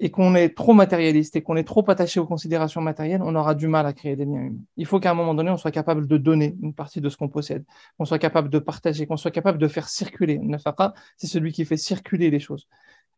et 0.00 0.10
qu'on 0.10 0.34
est 0.34 0.56
trop 0.56 0.72
matérialiste 0.72 1.36
et 1.36 1.42
qu'on 1.42 1.56
est 1.56 1.64
trop 1.64 1.88
attaché 1.90 2.18
aux 2.20 2.26
considérations 2.26 2.80
matérielles, 2.80 3.20
on 3.22 3.34
aura 3.34 3.54
du 3.54 3.68
mal 3.68 3.84
à 3.86 3.92
créer 3.92 4.16
des 4.16 4.24
liens 4.24 4.40
humains. 4.40 4.64
Il 4.78 4.86
faut 4.86 4.98
qu'à 4.98 5.10
un 5.10 5.14
moment 5.14 5.34
donné, 5.34 5.50
on 5.50 5.58
soit 5.58 5.70
capable 5.70 6.08
de 6.08 6.16
donner 6.16 6.56
une 6.62 6.72
partie 6.72 7.02
de 7.02 7.08
ce 7.10 7.18
qu'on 7.18 7.28
possède, 7.28 7.64
qu'on 7.98 8.06
soit 8.06 8.18
capable 8.18 8.48
de 8.48 8.58
partager, 8.58 9.06
qu'on 9.06 9.18
soit 9.18 9.30
capable 9.30 9.58
de 9.58 9.68
faire 9.68 9.88
circuler. 9.90 10.38
Nafaqa, 10.38 10.94
c'est 11.18 11.26
celui 11.26 11.52
qui 11.52 11.66
fait 11.66 11.76
circuler 11.76 12.30
les 12.30 12.40
choses. 12.40 12.66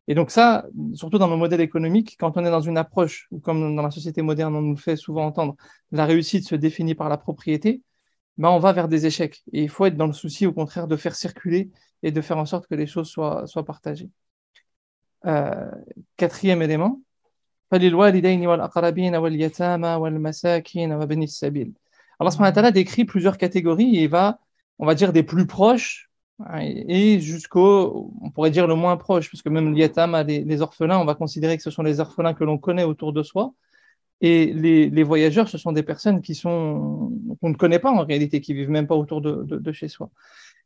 Et 0.07 0.15
donc 0.15 0.31
ça, 0.31 0.65
surtout 0.93 1.17
dans 1.17 1.29
nos 1.29 1.37
modèles 1.37 1.61
économiques, 1.61 2.17
quand 2.19 2.35
on 2.37 2.45
est 2.45 2.51
dans 2.51 2.61
une 2.61 2.77
approche, 2.77 3.27
ou 3.31 3.39
comme 3.39 3.75
dans 3.75 3.81
la 3.81 3.91
société 3.91 4.21
moderne, 4.21 4.55
on 4.55 4.61
nous 4.61 4.77
fait 4.77 4.97
souvent 4.97 5.25
entendre, 5.25 5.55
la 5.91 6.05
réussite 6.05 6.45
se 6.47 6.55
définit 6.55 6.95
par 6.95 7.09
la 7.09 7.17
propriété, 7.17 7.81
ben 8.37 8.49
on 8.49 8.59
va 8.59 8.73
vers 8.73 8.87
des 8.87 9.05
échecs. 9.05 9.43
Et 9.53 9.63
il 9.63 9.69
faut 9.69 9.85
être 9.85 9.95
dans 9.95 10.07
le 10.07 10.13
souci, 10.13 10.45
au 10.45 10.53
contraire, 10.53 10.87
de 10.87 10.95
faire 10.97 11.15
circuler 11.15 11.71
et 12.01 12.11
de 12.11 12.21
faire 12.21 12.37
en 12.37 12.45
sorte 12.45 12.67
que 12.67 12.75
les 12.75 12.87
choses 12.87 13.09
soient, 13.09 13.45
partagées. 13.65 14.09
Euh, 15.25 15.71
quatrième 16.17 16.61
élément, 16.61 17.01
Allah 22.57 22.71
décrit 22.71 23.05
plusieurs 23.05 23.37
catégories 23.37 23.97
et 23.97 24.07
va, 24.07 24.39
on 24.79 24.85
va 24.85 24.95
dire, 24.95 25.13
des 25.13 25.23
plus 25.23 25.47
proches 25.47 26.09
et 26.59 27.19
jusqu'au, 27.19 28.11
on 28.21 28.31
pourrait 28.31 28.51
dire 28.51 28.67
le 28.67 28.75
moins 28.75 28.97
proche, 28.97 29.29
puisque 29.29 29.47
même 29.47 29.73
l'Yatam 29.73 30.15
a 30.15 30.23
les, 30.23 30.61
orphelins, 30.61 30.99
on 30.99 31.05
va 31.05 31.15
considérer 31.15 31.57
que 31.57 31.63
ce 31.63 31.71
sont 31.71 31.83
les 31.83 31.99
orphelins 31.99 32.33
que 32.33 32.43
l'on 32.43 32.57
connaît 32.57 32.83
autour 32.83 33.13
de 33.13 33.23
soi. 33.23 33.53
Et 34.21 34.53
les, 34.53 35.03
voyageurs, 35.03 35.49
ce 35.49 35.57
sont 35.57 35.71
des 35.73 35.83
personnes 35.83 36.21
qui 36.21 36.33
sont 36.35 37.11
qu'on 37.41 37.49
ne 37.49 37.55
connaît 37.55 37.79
pas 37.79 37.91
en 37.91 38.05
réalité, 38.05 38.41
qui 38.41 38.53
vivent 38.53 38.69
même 38.69 38.87
pas 38.87 38.95
autour 38.95 39.21
de, 39.21 39.71
chez 39.71 39.87
soi. 39.87 40.09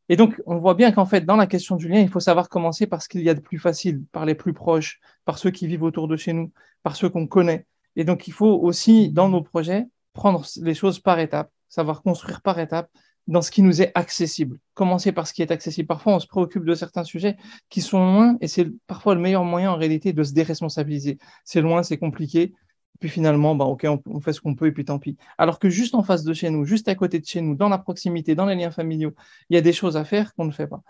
Et 0.10 0.16
donc, 0.16 0.42
on 0.46 0.58
voit 0.58 0.76
bien 0.76 0.92
qu'en 0.92 1.06
fait, 1.06 1.22
dans 1.22 1.36
la 1.36 1.48
question 1.48 1.76
du 1.76 1.90
lien, 1.90 2.00
il 2.00 2.10
faut 2.10 2.22
savoir 2.22 2.50
commencer 2.50 2.88
par 2.88 3.02
ce 3.02 3.10
qu'il 3.10 3.22
y 3.22 3.30
a 3.30 3.34
de 3.34 3.42
plus 3.42 3.60
facile, 3.60 4.04
par 4.12 4.26
les 4.26 4.36
plus 4.36 4.54
proches, 4.54 5.00
par 5.26 5.38
ceux 5.38 5.52
qui 5.52 5.68
vivent 5.68 5.84
autour 5.84 6.08
de 6.08 6.16
chez 6.16 6.34
nous, 6.34 6.52
par 6.82 6.96
ceux 6.96 7.10
qu'on 7.10 7.28
connaît. 7.28 7.66
Et 7.98 8.06
donc, 8.06 8.28
il 8.28 8.34
faut 8.34 8.54
aussi, 8.62 9.10
dans 9.10 9.28
nos 9.28 9.42
projets, 9.42 9.86
prendre 10.14 10.46
les 10.62 10.74
choses 10.74 11.00
par 11.00 11.20
étapes, 11.20 11.52
savoir 11.68 12.04
construire 12.04 12.42
par 12.42 12.58
étapes, 12.60 12.90
dans 13.28 13.42
ce 13.42 13.52
qui 13.52 13.62
nous 13.62 13.82
est 13.82 13.92
accessible. 13.96 14.60
Commencer 14.74 15.12
par 15.12 15.28
ce 15.28 15.34
qui 15.34 15.42
est 15.42 15.52
accessible? 15.52 15.88
Parfois, 15.88 16.16
on 16.16 16.20
se 16.20 16.28
préoccupe 16.28 16.64
de 16.64 16.74
certains 16.74 17.04
sujets 17.04 17.38
qui 17.70 17.82
sont 17.82 18.00
loin 18.00 18.38
et 18.42 18.48
c'est 18.48 18.68
parfois 18.88 19.16
le 19.16 19.22
meilleur 19.22 19.44
moyen 19.44 19.72
en 19.72 19.76
réalité 19.76 20.14
de 20.14 20.24
se 20.24 20.34
déresponsabiliser. 20.34 21.18
C'est 21.44 21.62
loin, 21.62 21.84
c'est 21.84 21.98
compliqué. 21.98 22.54
Puis 23.00 23.10
finalement, 23.10 23.54
bah, 23.56 23.66
ok, 23.66 23.86
on, 24.08 24.20
fait 24.22 24.34
ce 24.34 24.42
qu'on 24.42 24.56
peut 24.56 24.68
et 24.68 24.72
puis 24.72 24.86
tant 24.86 24.98
pis. 24.98 25.18
Alors 25.38 25.60
que 25.60 25.70
juste 25.70 25.94
en 25.94 26.04
face 26.04 26.24
de 26.24 26.34
chez 26.34 26.50
nous, 26.50 26.66
juste 26.66 26.88
à 26.88 26.96
côté 26.96 27.20
de 27.20 27.26
chez 27.26 27.42
nous, 27.42 27.56
dans 27.56 27.70
la 27.70 27.78
proximité, 27.78 28.34
dans 28.34 28.46
les 28.46 28.56
liens 28.56 28.72
familiaux, 28.72 29.14
il 29.50 29.56
y 29.56 29.58
a 29.58 29.62
des 29.62 29.74
choses 29.74 29.98
à 29.98 30.04
faire 30.04 30.34
qu'on 30.34 30.46
ne 30.46 30.52
fait 30.52 30.68
pas. 30.68 30.82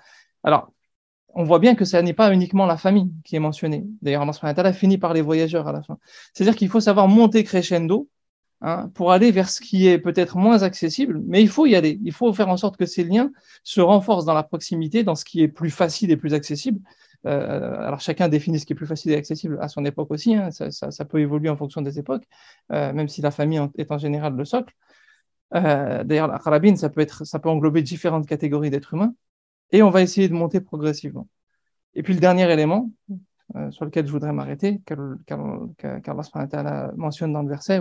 Alors, 0.44 0.72
on 1.34 1.44
voit 1.44 1.60
bien 1.60 1.76
que 1.76 1.86
ce 1.86 1.98
n'est 1.98 2.14
pas 2.14 2.34
uniquement 2.34 2.66
la 2.66 2.78
famille 2.78 3.12
qui 3.26 3.36
est 3.36 3.40
mentionnée. 3.40 3.86
D'ailleurs, 4.02 4.26
Allah 4.42 4.74
fini 4.74 4.98
par 4.98 5.14
les 5.14 5.22
voyageurs 5.22 5.68
à 5.68 5.72
la 5.74 5.84
fin. 5.84 5.98
C'est-à-dire 6.34 6.56
qu'il 6.56 6.70
faut 6.70 6.80
savoir 6.80 7.08
monter 7.08 7.44
crescendo 7.44 8.10
hein, 8.62 8.90
pour 8.94 9.12
aller 9.12 9.32
vers 9.32 9.50
ce 9.50 9.62
qui 9.62 9.88
est 9.88 9.98
peut-être 10.00 10.38
moins 10.38 10.64
accessible, 10.64 11.22
mais 11.26 11.42
il 11.42 11.50
faut 11.50 11.66
y 11.66 11.76
aller. 11.76 12.00
Il 12.04 12.14
faut 12.14 12.32
faire 12.34 12.50
en 12.50 12.58
sorte 12.58 12.78
que 12.78 12.86
ces 12.86 13.04
liens 13.04 13.32
se 13.64 13.82
renforcent 13.82 14.26
dans 14.26 14.34
la 14.34 14.44
proximité, 14.44 15.04
dans 15.04 15.16
ce 15.16 15.26
qui 15.26 15.42
est 15.42 15.48
plus 15.48 15.72
facile 15.72 16.12
et 16.12 16.18
plus 16.18 16.34
accessible. 16.34 16.80
Euh, 17.26 17.76
alors 17.80 18.00
chacun 18.00 18.30
définit 18.30 18.60
ce 18.60 18.66
qui 18.66 18.74
est 18.74 18.76
plus 18.76 18.86
facile 18.86 19.12
et 19.12 19.16
accessible 19.16 19.58
à 19.62 19.68
son 19.68 19.84
époque 19.86 20.12
aussi, 20.12 20.36
hein. 20.36 20.50
ça, 20.52 21.06
peut 21.06 21.20
évoluer 21.20 21.50
en 21.50 21.58
fonction 21.58 21.82
des 21.82 22.00
époques, 22.00 22.24
euh, 22.72 22.94
même 22.94 23.08
si 23.10 23.22
la 23.22 23.32
famille 23.32 23.60
est 23.78 23.92
en 23.92 23.98
général 23.98 24.36
le 24.36 24.46
socle. 24.46 24.74
Euh, 25.56 26.04
d'ailleurs, 26.04 26.28
la 26.28 26.40
carabine, 26.40 26.78
ça 26.78 26.90
peut, 26.90 27.02
être, 27.02 27.26
ça 27.26 27.40
peut 27.40 27.50
englober 27.50 27.82
différentes 27.82 28.28
catégories 28.28 28.70
d'êtres 28.70 28.94
humains, 28.94 29.14
et 29.72 29.82
on 29.84 29.90
va 29.90 30.02
essayer 30.02 30.30
de 30.30 30.34
monter 30.34 30.62
progressivement. 30.62 31.28
Et 31.96 32.04
puis 32.04 32.14
le 32.14 32.20
dernier 32.20 32.52
élément, 32.52 32.92
sur 33.72 33.86
lequel 33.86 34.06
je 34.06 34.12
voudrais 34.12 34.34
m'arrêter, 34.34 34.82
qu'Allah 34.86 36.92
mentionne 36.96 37.34
dans 37.34 37.44
le 37.44 37.50
verset 37.50 37.80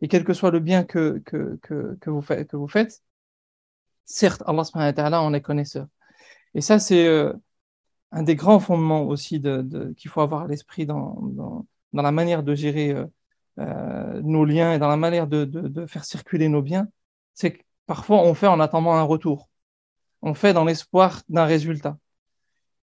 Et 0.00 0.08
quel 0.08 0.24
que 0.24 0.32
soit 0.32 0.50
le 0.50 0.60
bien 0.60 0.84
que, 0.84 1.18
que, 1.24 1.58
que, 1.62 1.96
que, 2.00 2.10
vous, 2.10 2.22
faites, 2.22 2.48
que 2.48 2.56
vous 2.56 2.68
faites, 2.68 3.02
certes, 4.04 4.42
Allah 4.46 5.22
en 5.22 5.34
est 5.34 5.40
connaisseur. 5.42 5.86
Et 6.54 6.60
ça, 6.62 6.78
c'est 6.78 7.06
euh, 7.06 7.32
un 8.12 8.22
des 8.22 8.36
grands 8.36 8.60
fondements 8.60 9.02
aussi 9.04 9.40
de, 9.40 9.92
qu'il 9.96 10.10
faut 10.10 10.20
avoir 10.22 10.42
à 10.44 10.48
l'esprit 10.48 10.86
dans, 10.86 11.16
dans, 11.22 11.66
dans, 11.92 12.02
la 12.02 12.12
manière 12.12 12.42
de 12.42 12.54
gérer 12.54 12.92
euh, 12.92 13.06
euh, 13.58 14.20
nos 14.22 14.44
liens 14.44 14.74
et 14.74 14.78
dans 14.78 14.88
la 14.88 14.96
manière 14.96 15.26
de, 15.26 15.44
de 15.44 15.86
faire 15.86 16.04
circuler 16.04 16.48
nos 16.48 16.62
biens. 16.62 16.88
C'est 17.34 17.52
que 17.52 17.62
parfois, 17.86 18.18
on 18.22 18.34
fait 18.34 18.46
en 18.46 18.60
attendant 18.60 18.94
un 18.94 19.02
retour. 19.02 19.48
On 20.22 20.34
fait 20.34 20.52
dans 20.54 20.64
l'espoir 20.64 21.22
d'un 21.28 21.46
résultat. 21.46 21.98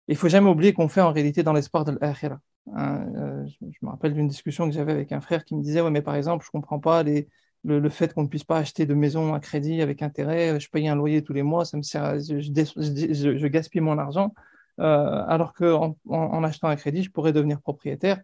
Il 0.08 0.16
faut 0.18 0.30
jamais 0.30 0.50
oublier 0.50 0.74
qu'on 0.74 0.90
fait 0.90 1.02
en 1.02 1.12
réalité 1.12 1.44
dans 1.44 1.54
l'espoir 1.54 1.86
de 1.86 1.98
l'akhira. 2.00 2.40
Hein, 2.76 3.46
je, 3.48 3.66
me 3.82 3.90
rappelle 3.90 4.14
d'une 4.14 4.28
discussion 4.28 4.68
que 4.68 4.74
j'avais 4.74 4.92
avec 4.94 5.12
un 5.12 5.22
frère 5.22 5.46
qui 5.46 5.56
me 5.56 5.62
disait, 5.62 5.82
ouais, 5.82 5.92
mais 5.92 6.02
par 6.02 6.16
exemple, 6.16 6.46
je 6.46 6.52
comprends 6.52 6.80
pas 6.80 7.04
le, 7.04 7.90
fait 7.90 8.14
qu'on 8.14 8.24
ne 8.24 8.28
puisse 8.28 8.44
pas 8.44 8.58
acheter 8.58 8.86
de 8.86 8.94
maison 8.94 9.34
à 9.34 9.40
crédit 9.40 9.82
avec 9.82 10.02
intérêt, 10.02 10.60
je 10.60 10.70
paye 10.70 10.88
un 10.88 10.96
loyer 10.96 11.24
tous 11.24 11.34
les 11.34 11.44
mois, 11.44 11.66
ça 11.66 11.78
me 11.78 11.84
sert, 11.84 12.20
je, 12.20 12.40
je, 12.40 13.48
gaspille 13.48 13.82
mon 13.82 13.98
argent, 13.98 14.34
euh, 14.80 15.24
alors 15.28 15.54
qu'en 15.54 15.98
en, 16.10 16.44
achetant 16.44 16.68
un 16.68 16.76
crédit, 16.76 17.04
je 17.04 17.12
pourrais 17.12 17.34
devenir 17.34 17.62
propriétaire. 17.62 18.22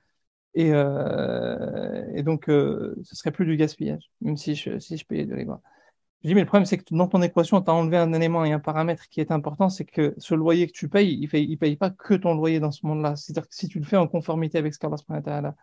Et, 0.56 0.72
euh, 0.74 2.22
donc, 2.24 2.50
euh, 2.50 2.96
ce 3.04 3.16
serait 3.16 3.32
plus 3.32 3.46
du 3.46 3.56
gaspillage, 3.56 4.10
même 4.22 4.38
si 4.38 4.56
je, 4.56 4.80
si 4.80 4.98
je 4.98 5.06
payais 5.06 5.26
de 5.26 5.36
l'égout. 5.36 5.62
Je 6.24 6.28
dis, 6.28 6.36
mais 6.36 6.42
le 6.42 6.48
problème, 6.48 6.66
c'est 6.66 6.78
que 6.78 6.84
dans 6.94 7.08
ton 7.08 7.22
équation, 7.22 7.62
tu 7.62 7.70
as 7.70 7.74
enlevé 7.74 7.96
un 7.98 8.12
élément 8.12 8.44
et 8.44 8.52
un 8.52 8.60
paramètre 8.60 9.08
qui 9.08 9.22
est 9.22 9.32
important, 9.32 9.70
c'est 9.70 9.86
que 9.86 10.14
ce 10.18 10.36
loyer 10.36 10.68
que 10.68 10.74
tu 10.74 10.90
payes, 10.90 11.14
il 11.14 11.30
ne 11.52 11.56
paye, 11.56 11.76
pas 11.78 11.92
que 11.92 12.14
ton 12.14 12.34
loyer 12.34 12.60
dans 12.60 12.72
ce 12.72 12.86
monde-là. 12.86 13.16
C'est-à-dire 13.16 13.48
que 13.48 13.56
si 13.56 13.70
tu 13.70 13.80
le 13.80 13.86
fais 13.86 13.96
en 13.96 14.08
conformité 14.08 14.58
avec 14.58 14.74
ce 14.74 14.80
qu'Allah 14.80 15.56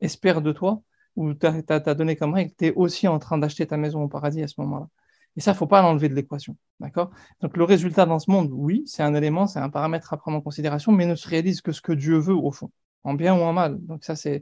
espère 0.00 0.40
de 0.40 0.52
toi, 0.52 0.82
ou 1.16 1.34
tu 1.34 1.46
as, 1.46 1.94
donné 1.94 2.16
comme 2.16 2.32
règle, 2.32 2.52
tu 2.56 2.66
es 2.66 2.72
aussi 2.72 3.08
en 3.08 3.18
train 3.18 3.36
d'acheter 3.36 3.66
ta 3.66 3.76
maison 3.76 4.02
au 4.02 4.08
paradis 4.08 4.42
à 4.42 4.48
ce 4.48 4.54
moment-là. 4.62 4.88
Et 5.36 5.40
ça, 5.40 5.52
faut 5.52 5.66
pas 5.66 5.82
l'enlever 5.82 6.08
de 6.08 6.14
l'équation. 6.14 6.56
D'accord? 6.80 7.10
Donc 7.42 7.56
le 7.58 7.64
résultat 7.64 8.06
dans 8.06 8.18
ce 8.18 8.30
monde, 8.30 8.50
oui, 8.52 8.82
c'est 8.86 9.02
un 9.02 9.14
élément, 9.14 9.46
c'est 9.46 9.58
un 9.58 9.68
paramètre 9.68 10.14
à 10.14 10.16
prendre 10.16 10.38
en 10.38 10.40
considération, 10.40 10.92
mais 10.92 11.04
ne 11.04 11.14
se 11.14 11.28
réalise 11.28 11.60
que 11.60 11.72
ce 11.72 11.82
que 11.82 11.92
Dieu 11.92 12.16
veut 12.16 12.34
au 12.34 12.50
fond, 12.52 12.70
en 13.04 13.12
bien 13.12 13.34
ou 13.34 13.42
en 13.42 13.52
mal. 13.52 13.78
Donc 13.84 14.04
ça, 14.04 14.16
c'est 14.16 14.40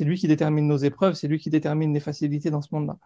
lui 0.00 0.18
qui 0.18 0.26
détermine 0.26 0.66
nos 0.66 0.78
épreuves, 0.78 1.14
c'est 1.14 1.28
lui 1.28 1.38
qui 1.38 1.48
détermine 1.48 1.94
les 1.94 2.00
facilités 2.00 2.50
dans 2.50 2.60
ce 2.60 2.74
monde-là. 2.74 2.98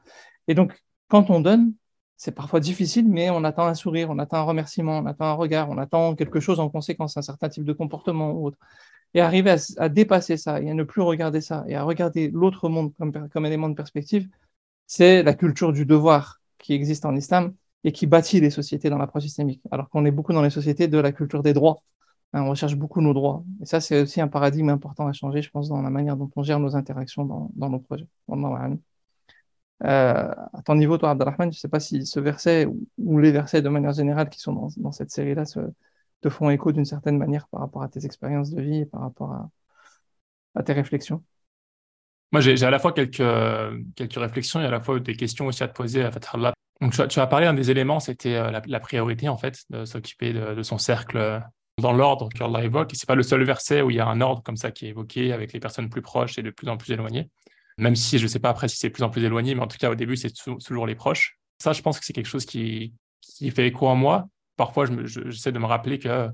Et 0.48 0.54
donc, 0.54 0.82
quand 1.12 1.28
on 1.28 1.40
donne, 1.40 1.74
c'est 2.16 2.32
parfois 2.32 2.58
difficile, 2.58 3.06
mais 3.06 3.28
on 3.28 3.44
attend 3.44 3.66
un 3.66 3.74
sourire, 3.74 4.08
on 4.08 4.18
attend 4.18 4.38
un 4.38 4.44
remerciement, 4.44 4.96
on 5.00 5.04
attend 5.04 5.26
un 5.26 5.34
regard, 5.34 5.68
on 5.68 5.76
attend 5.76 6.14
quelque 6.14 6.40
chose 6.40 6.58
en 6.58 6.70
conséquence, 6.70 7.18
un 7.18 7.22
certain 7.22 7.50
type 7.50 7.64
de 7.64 7.74
comportement 7.74 8.32
ou 8.32 8.46
autre 8.46 8.56
et 9.12 9.20
arriver 9.20 9.54
à, 9.76 9.88
dépasser 9.90 10.38
ça 10.38 10.62
et 10.62 10.70
à 10.70 10.74
ne 10.74 10.84
plus 10.84 11.02
regarder 11.02 11.42
ça 11.42 11.64
et 11.68 11.74
à 11.74 11.82
regarder 11.82 12.30
l'autre 12.30 12.70
monde 12.70 12.94
comme, 12.98 13.44
élément 13.44 13.68
de 13.68 13.74
perspective, 13.74 14.26
c'est 14.86 15.22
la 15.22 15.34
culture 15.34 15.74
du 15.74 15.84
devoir 15.84 16.40
qui 16.56 16.72
existe 16.72 17.04
en 17.04 17.14
islam 17.14 17.54
et 17.84 17.92
qui 17.92 18.06
bâtit 18.06 18.40
les 18.40 18.50
sociétés 18.50 18.88
dans 18.88 18.96
l'approche 18.96 19.24
systémique. 19.24 19.60
Alors 19.70 19.90
qu'on 19.90 20.06
est 20.06 20.12
beaucoup 20.12 20.32
dans 20.32 20.42
les 20.42 20.48
sociétés 20.48 20.88
de 20.88 20.98
la 20.98 21.12
culture 21.12 21.42
des 21.42 21.52
droits. 21.52 21.82
Hein, 22.32 22.44
on 22.44 22.50
recherche 22.50 22.76
beaucoup 22.76 23.02
nos 23.02 23.12
droits. 23.12 23.44
Et 23.60 23.66
ça, 23.66 23.82
c'est 23.82 24.00
aussi 24.00 24.22
un 24.22 24.28
paradigme 24.28 24.70
important 24.70 25.06
à 25.08 25.12
changer, 25.12 25.42
je 25.42 25.50
pense, 25.50 25.68
dans 25.68 25.82
la 25.82 25.90
manière 25.90 26.16
dont 26.16 26.30
on 26.36 26.42
gère 26.42 26.58
nos 26.58 26.74
interactions 26.74 27.50
dans 27.54 27.68
nos 27.68 27.80
projets. 27.80 28.08
Euh, 29.84 30.28
à 30.52 30.62
ton 30.64 30.74
niveau, 30.74 30.98
toi, 30.98 31.10
Abdelrahman, 31.10 31.50
je 31.52 31.56
ne 31.56 31.60
sais 31.60 31.68
pas 31.68 31.80
si 31.80 32.06
ce 32.06 32.20
verset 32.20 32.66
ou, 32.98 33.18
les 33.18 33.32
versets 33.32 33.62
de 33.62 33.68
manière 33.68 33.92
générale 33.92 34.28
qui 34.28 34.38
sont 34.38 34.70
dans, 34.76 34.92
cette 34.92 35.10
série-là 35.10 35.44
te 36.20 36.28
font 36.28 36.50
écho 36.50 36.70
d'une 36.70 36.84
certaine 36.84 37.18
manière 37.18 37.48
par 37.48 37.60
rapport 37.60 37.82
à 37.82 37.88
tes 37.88 38.04
expériences 38.04 38.50
de 38.50 38.62
vie 38.62 38.78
et 38.80 38.86
par 38.86 39.00
rapport 39.00 39.50
à, 40.54 40.62
tes 40.62 40.72
réflexions 40.72 41.22
Moi, 42.30 42.40
j'ai 42.40 42.62
à 42.62 42.70
la 42.70 42.78
fois 42.78 42.92
quelques, 42.92 43.24
quelques 43.96 44.14
réflexions 44.14 44.60
et 44.60 44.66
à 44.66 44.70
la 44.70 44.80
fois 44.80 45.00
des 45.00 45.16
questions 45.16 45.46
aussi 45.46 45.64
à 45.64 45.68
te 45.68 45.74
poser 45.74 46.08
tu, 46.90 47.20
as 47.20 47.26
parlé 47.26 47.46
d'un 47.46 47.54
des 47.54 47.70
éléments, 47.70 48.00
c'était 48.00 48.34
euh, 48.34 48.60
la, 48.66 48.80
priorité, 48.80 49.28
en 49.28 49.36
fait, 49.36 49.64
de 49.70 49.84
s'occuper 49.84 50.32
de, 50.32 50.62
son 50.62 50.78
cercle 50.78 51.16
euh, 51.16 51.38
dans 51.80 51.92
l'ordre 51.92 52.28
qu'Allah 52.30 52.64
évoque. 52.64 52.90
Ce 52.94 53.04
n'est 53.04 53.06
pas 53.06 53.14
le 53.14 53.22
seul 53.22 53.44
verset 53.44 53.82
où 53.82 53.90
il 53.90 53.96
y 53.96 54.00
a 54.00 54.06
un 54.06 54.20
ordre 54.20 54.42
comme 54.42 54.56
ça 54.56 54.70
qui 54.70 54.86
est 54.86 54.90
évoqué 54.90 55.32
avec 55.32 55.52
les 55.52 55.60
personnes 55.60 55.88
plus 55.88 56.02
proches 56.02 56.38
et 56.38 56.42
de 56.42 56.50
plus 56.50 56.68
en 56.68 56.76
plus 56.76 56.92
éloignées. 56.92 57.28
Même 57.78 57.96
si 57.96 58.18
je 58.18 58.24
ne 58.24 58.28
sais 58.28 58.38
pas 58.38 58.50
après 58.50 58.68
si 58.68 58.76
c'est 58.76 58.88
de 58.88 58.92
plus 58.92 59.02
en 59.02 59.10
plus 59.10 59.24
éloigné, 59.24 59.54
mais 59.54 59.62
en 59.62 59.66
tout 59.66 59.78
cas, 59.78 59.90
au 59.90 59.94
début, 59.94 60.16
c'est 60.16 60.32
toujours 60.32 60.86
les 60.86 60.94
proches. 60.94 61.38
Ça, 61.58 61.72
je 61.72 61.82
pense 61.82 61.98
que 61.98 62.04
c'est 62.04 62.12
quelque 62.12 62.26
chose 62.26 62.44
qui, 62.44 62.94
fait 63.50 63.66
écho 63.66 63.88
en 63.88 63.96
moi 63.96 64.28
parfois, 64.56 64.86
j'essaie 65.04 65.52
de 65.52 65.58
me 65.58 65.66
rappeler 65.66 65.98
que 65.98 66.30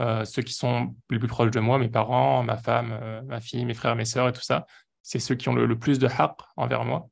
euh, 0.00 0.24
ceux 0.24 0.42
qui 0.42 0.54
sont 0.54 0.94
les 1.10 1.18
plus 1.18 1.28
proches 1.28 1.50
de 1.50 1.60
moi, 1.60 1.78
mes 1.78 1.88
parents, 1.88 2.42
ma 2.42 2.56
femme, 2.56 2.98
euh, 3.00 3.22
ma 3.22 3.40
fille, 3.40 3.64
mes 3.64 3.74
frères, 3.74 3.94
mes 3.94 4.04
sœurs 4.04 4.28
et 4.28 4.32
tout 4.32 4.42
ça, 4.42 4.66
c'est 5.02 5.18
ceux 5.18 5.34
qui 5.34 5.48
ont 5.48 5.54
le, 5.54 5.78
plus 5.78 5.98
de 5.98 6.06
haq 6.06 6.32
envers 6.56 6.84
moi. 6.84 7.08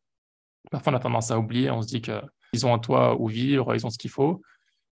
Parfois, 0.71 0.93
on 0.93 0.97
a 0.97 1.01
tendance 1.01 1.31
à 1.31 1.39
oublier, 1.39 1.71
on 1.71 1.83
se 1.83 1.89
dit 1.89 2.01
qu'ils 2.01 2.67
ont 2.67 2.73
un 2.73 2.79
toit 2.79 3.21
où 3.21 3.29
vivre, 3.29 3.75
ils 3.75 3.85
ont 3.85 3.91
ce 3.91 3.99
qu'il 3.99 4.11
faut, 4.11 4.41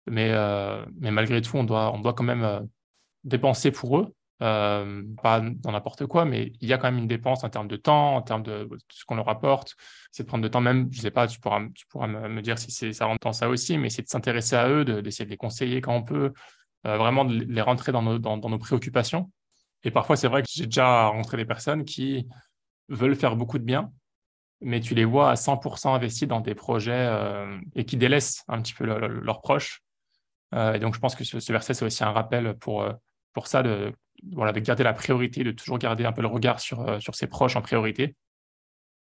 mais, 0.07 0.31
euh, 0.33 0.85
malgré 1.01 1.41
tout, 1.43 1.57
on 1.57 1.65
doit 1.65 2.15
quand 2.15 2.25
même 2.25 2.69
dépenser 3.25 3.71
pour 3.71 3.99
eux. 3.99 4.15
Pas 4.39 5.41
dans 5.41 5.73
n'importe 5.73 6.07
quoi, 6.07 6.25
mais 6.25 6.53
il 6.61 6.69
y 6.69 6.73
a 6.73 6.79
quand 6.79 6.91
même 6.91 6.99
une 6.99 7.09
dépense 7.09 7.45
en 7.45 7.49
termes 7.49 7.69
de 7.69 7.77
temps, 7.77 8.17
en 8.17 8.23
termes 8.23 8.43
de, 8.43 8.69
ce 8.91 9.05
qu'on 9.05 9.15
leur 9.15 9.29
apporte. 9.29 9.77
C'est 10.13 10.25
de 10.25 10.29
prendre 10.29 10.43
de 10.43 10.49
temps, 10.49 10.61
même, 10.61 10.89
je 10.93 11.01
sais 11.01 11.11
pas, 11.11 11.27
tu 11.27 11.39
pourras, 11.41 11.61
me, 11.61 12.41
dire 12.43 12.59
si 12.59 12.95
ça 12.95 13.07
rentre 13.07 13.21
dans 13.25 13.33
ça 13.33 13.49
aussi, 13.49 13.79
mais 13.79 13.91
c'est 13.91 14.03
de 14.03 14.09
s'intéresser 14.09 14.57
à 14.57 14.69
eux, 14.69 14.85
d'essayer 14.85 15.25
de, 15.25 15.31
les 15.31 15.37
conseiller 15.37 15.81
quand 15.81 15.95
on 15.95 16.03
peut, 16.03 16.33
euh, 16.87 16.97
vraiment 16.99 17.25
de 17.25 17.35
les 17.35 17.61
rentrer 17.63 17.93
dans 17.93 18.03
nos, 18.03 18.59
préoccupations. 18.59 19.31
Et 19.85 19.91
parfois, 19.91 20.17
c'est 20.17 20.29
vrai 20.29 20.43
que 20.43 20.49
j'ai 20.53 20.67
déjà 20.67 21.09
rencontré 21.09 21.37
des 21.37 21.45
personnes 21.45 21.85
qui 21.85 22.27
veulent 22.89 23.17
faire 23.17 23.37
beaucoup 23.37 23.59
de 23.59 23.65
bien, 23.65 23.93
mais 24.61 24.81
tu 24.81 24.95
les 24.95 25.05
vois 25.05 25.31
à 25.31 25.35
100% 25.35 25.95
investis 25.95 26.29
dans 26.29 26.41
des 26.41 26.55
projets 26.55 26.93
euh, 26.93 27.59
et 27.75 27.85
qui 27.85 27.97
délaissent 27.97 28.45
un 28.49 28.61
petit 28.61 28.75
peu 28.75 28.85
leurs 28.85 29.41
proches. 29.41 29.83
Euh, 30.55 30.75
et 30.75 30.79
donc, 30.79 30.95
je 30.95 31.01
pense 31.01 31.15
que 31.15 31.25
ce, 31.25 31.41
ce 31.41 31.53
verset, 31.53 31.75
c'est 31.75 31.85
aussi 31.85 32.05
un 32.05 32.13
rappel 32.13 32.55
pour, 32.59 32.87
pour 33.33 33.47
ça, 33.47 33.63
de, 33.63 33.93
voilà, 34.33 34.53
de 34.53 34.61
garder 34.61 34.83
la 34.83 34.93
priorité, 34.93 35.45
de 35.45 35.53
toujours 35.53 35.79
garder 35.79 36.05
un 36.05 36.13
peu 36.13 36.23
le 36.23 36.29
regard 36.29 36.61
sur, 36.61 36.81
euh, 36.81 37.01
sur 37.01 37.15
ses 37.15 37.27
proches 37.27 37.57
en 37.57 37.63
priorité. 37.63 38.17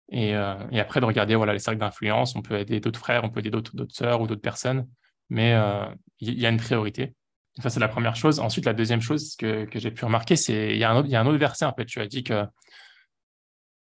Et, 0.09 0.35
euh, 0.35 0.55
et 0.71 0.79
après, 0.79 0.99
de 0.99 1.05
regarder 1.05 1.35
voilà, 1.35 1.53
les 1.53 1.59
cercles 1.59 1.79
d'influence. 1.79 2.35
On 2.35 2.41
peut 2.41 2.59
aider 2.59 2.79
d'autres 2.79 2.99
frères, 2.99 3.23
on 3.23 3.29
peut 3.29 3.39
aider 3.39 3.49
d'autres 3.49 3.73
sœurs 3.89 4.21
ou 4.21 4.27
d'autres 4.27 4.41
personnes, 4.41 4.87
mais 5.29 5.53
euh, 5.53 5.85
il 6.19 6.39
y, 6.39 6.45
a 6.45 6.49
une 6.49 6.57
priorité. 6.57 7.13
ça, 7.61 7.69
c'est 7.69 7.79
la 7.79 7.89
première 7.89 8.15
chose. 8.15 8.39
Ensuite, 8.39 8.65
la 8.65 8.73
deuxième 8.73 9.01
chose 9.01 9.35
que, 9.35 9.65
que 9.65 9.79
j'ai 9.79 9.91
pu 9.91 10.05
remarquer, 10.05 10.35
c'est 10.35 10.69
il 10.69 10.77
y, 10.77 10.79
y 10.79 10.83
a 10.83 10.91
un 10.91 11.25
autre 11.27 11.37
verset, 11.37 11.65
en 11.65 11.73
fait. 11.73 11.85
Tu 11.85 11.99
as 11.99 12.07
dit 12.07 12.23
que 12.23 12.45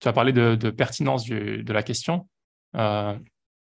tu 0.01 0.09
as 0.09 0.13
parlé 0.13 0.33
de, 0.33 0.71
pertinence 0.71 1.27
de 1.27 1.73
la 1.73 1.83
question. 1.83 2.29
Il 2.75 2.79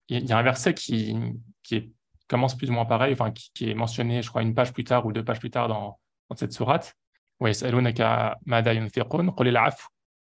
y 0.08 0.32
a 0.32 0.38
un 0.38 0.42
verset 0.42 0.74
qui, 0.74 1.16
qui 1.62 1.92
commence 2.28 2.56
plus 2.56 2.70
ou 2.70 2.72
moins 2.72 2.84
pareil, 2.84 3.12
enfin, 3.12 3.30
qui, 3.30 3.50
qui, 3.54 3.70
est 3.70 3.74
mentionné, 3.74 4.22
je 4.22 4.28
crois, 4.28 4.42
une 4.42 4.54
page 4.54 4.72
plus 4.72 4.84
tard 4.84 5.06
ou 5.06 5.12
deux 5.12 5.24
pages 5.24 5.38
plus 5.38 5.50
tard 5.50 5.68
dans, 5.68 5.98
dans 6.28 6.36
cette 6.36 6.52
sourate. 6.52 6.94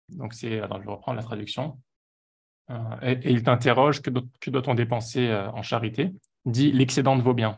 Donc, 0.09 0.33
c'est, 0.33 0.59
alors 0.59 0.81
je 0.81 0.89
reprends 0.89 1.13
la 1.13 1.23
traduction. 1.23 1.79
Euh, 2.69 2.75
et, 3.01 3.31
il 3.31 3.43
t'interroge 3.43 4.01
que, 4.01 4.09
que 4.39 4.49
doit-on 4.49 4.73
dépenser 4.73 5.27
euh, 5.27 5.49
en 5.51 5.61
charité? 5.61 6.13
Dit 6.45 6.71
l'excédent 6.71 7.15
de 7.15 7.21
vos 7.21 7.33
biens. 7.33 7.57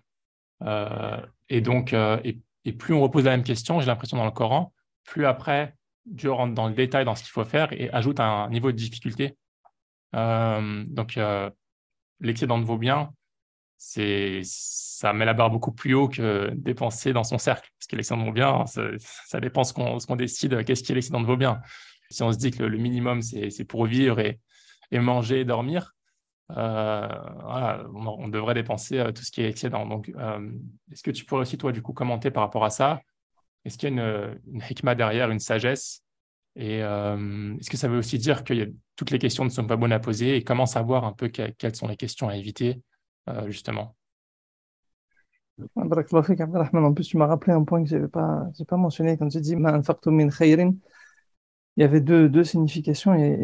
Euh, 0.63 1.19
et 1.49 1.61
donc, 1.61 1.93
et, 1.93 2.73
plus 2.73 2.93
on 2.93 3.01
repose 3.01 3.25
la 3.25 3.31
même 3.31 3.43
question, 3.43 3.79
j'ai 3.79 3.87
l'impression 3.87 4.17
dans 4.17 4.25
le 4.25 4.31
Coran, 4.31 4.73
plus 5.03 5.25
après 5.25 5.75
Dieu 6.05 6.31
rentre 6.31 6.53
dans 6.53 6.67
le 6.67 6.73
détail 6.73 7.05
dans 7.05 7.15
ce 7.15 7.23
qu'il 7.23 7.31
faut 7.31 7.45
faire 7.45 7.71
et 7.73 7.89
ajoute 7.91 8.19
un 8.19 8.49
niveau 8.49 8.71
de 8.71 8.77
difficulté. 8.77 9.35
donc, 10.13 11.19
l'excédent 12.19 12.57
de 12.57 12.63
vos 12.63 12.77
biens, 12.77 13.13
c'est 13.77 14.41
ça 14.43 15.13
met 15.13 15.25
la 15.25 15.33
barre 15.33 15.51
beaucoup 15.51 15.71
plus 15.71 15.93
haut 15.93 16.07
que 16.07 16.51
dépenser 16.55 17.11
dans 17.11 17.23
son 17.23 17.37
cercle. 17.37 17.69
Parce 17.77 17.87
que 17.87 17.95
l'excédent 17.95 18.21
de 18.21 18.25
vos 18.25 18.31
biens, 18.31 18.65
ça, 18.65 18.83
ça 19.27 19.39
dépend 19.39 19.63
ce 19.63 19.73
qu'on 19.73 20.15
décide, 20.15 20.63
qu'est-ce 20.63 20.83
qui 20.83 20.93
est 20.93 20.95
l'excédent 20.95 21.21
de 21.21 21.27
vos 21.27 21.37
biens. 21.37 21.61
Si 22.09 22.23
on 22.23 22.31
se 22.31 22.37
dit 22.37 22.51
que 22.51 22.63
le, 22.63 22.77
minimum, 22.77 23.21
c'est 23.21 23.65
pour 23.65 23.85
vivre 23.85 24.19
et, 24.19 24.39
manger 24.91 25.41
et 25.41 25.45
dormir, 25.45 25.93
euh, 26.51 27.07
on, 27.93 28.27
devrait 28.27 28.53
dépenser 28.53 28.99
euh, 28.99 29.11
tout 29.11 29.23
ce 29.23 29.31
qui 29.31 29.41
est 29.41 29.49
excédent. 29.49 29.85
Donc, 29.85 30.09
euh, 30.15 30.51
est-ce 30.91 31.03
que 31.03 31.11
tu 31.11 31.25
pourrais 31.25 31.41
aussi, 31.41 31.57
toi, 31.57 31.71
du 31.71 31.81
coup, 31.81 31.93
commenter 31.93 32.31
par 32.31 32.43
rapport 32.43 32.63
à 32.63 32.69
ça? 32.69 33.01
Est-ce 33.65 33.77
qu'il 33.77 33.89
y 33.89 33.99
a 33.99 34.03
une, 34.03 34.39
une 34.53 34.93
derrière, 34.93 35.31
une 35.31 35.39
sagesse? 35.39 36.03
Et 36.55 36.77
est-ce 36.77 37.69
que 37.69 37.75
ça 37.75 37.89
veut 37.89 37.97
aussi 37.97 38.17
dire 38.17 38.45
que 38.45 38.71
toutes 38.95 39.11
les 39.11 39.19
questions 39.19 39.43
ne 39.43 39.49
sont 39.49 39.65
pas 39.65 39.75
bonnes 39.75 39.91
à 39.91 39.99
poser? 39.99 40.37
Et 40.37 40.43
comment 40.43 40.65
savoir 40.65 41.03
un 41.03 41.11
peu 41.11 41.27
quelles 41.27 41.75
sont 41.75 41.87
les 41.87 41.97
questions 41.97 42.29
à 42.29 42.37
éviter, 42.37 42.79
justement 43.47 43.95
En 45.75 46.93
plus, 46.93 47.05
tu 47.07 47.17
m'as 47.17 47.27
rappelé 47.27 47.53
un 47.53 47.63
point 47.63 47.83
que 47.83 47.89
je 47.89 47.95
n'avais 47.95 48.07
pas, 48.07 48.45
pas 48.67 48.77
mentionné 48.77 49.17
quand 49.17 49.27
tu 49.29 49.39
dis. 49.41 49.55
Il 51.77 51.81
y 51.81 51.83
avait 51.83 52.01
deux, 52.01 52.29
deux 52.29 52.43
significations 52.43 53.13
et, 53.15 53.35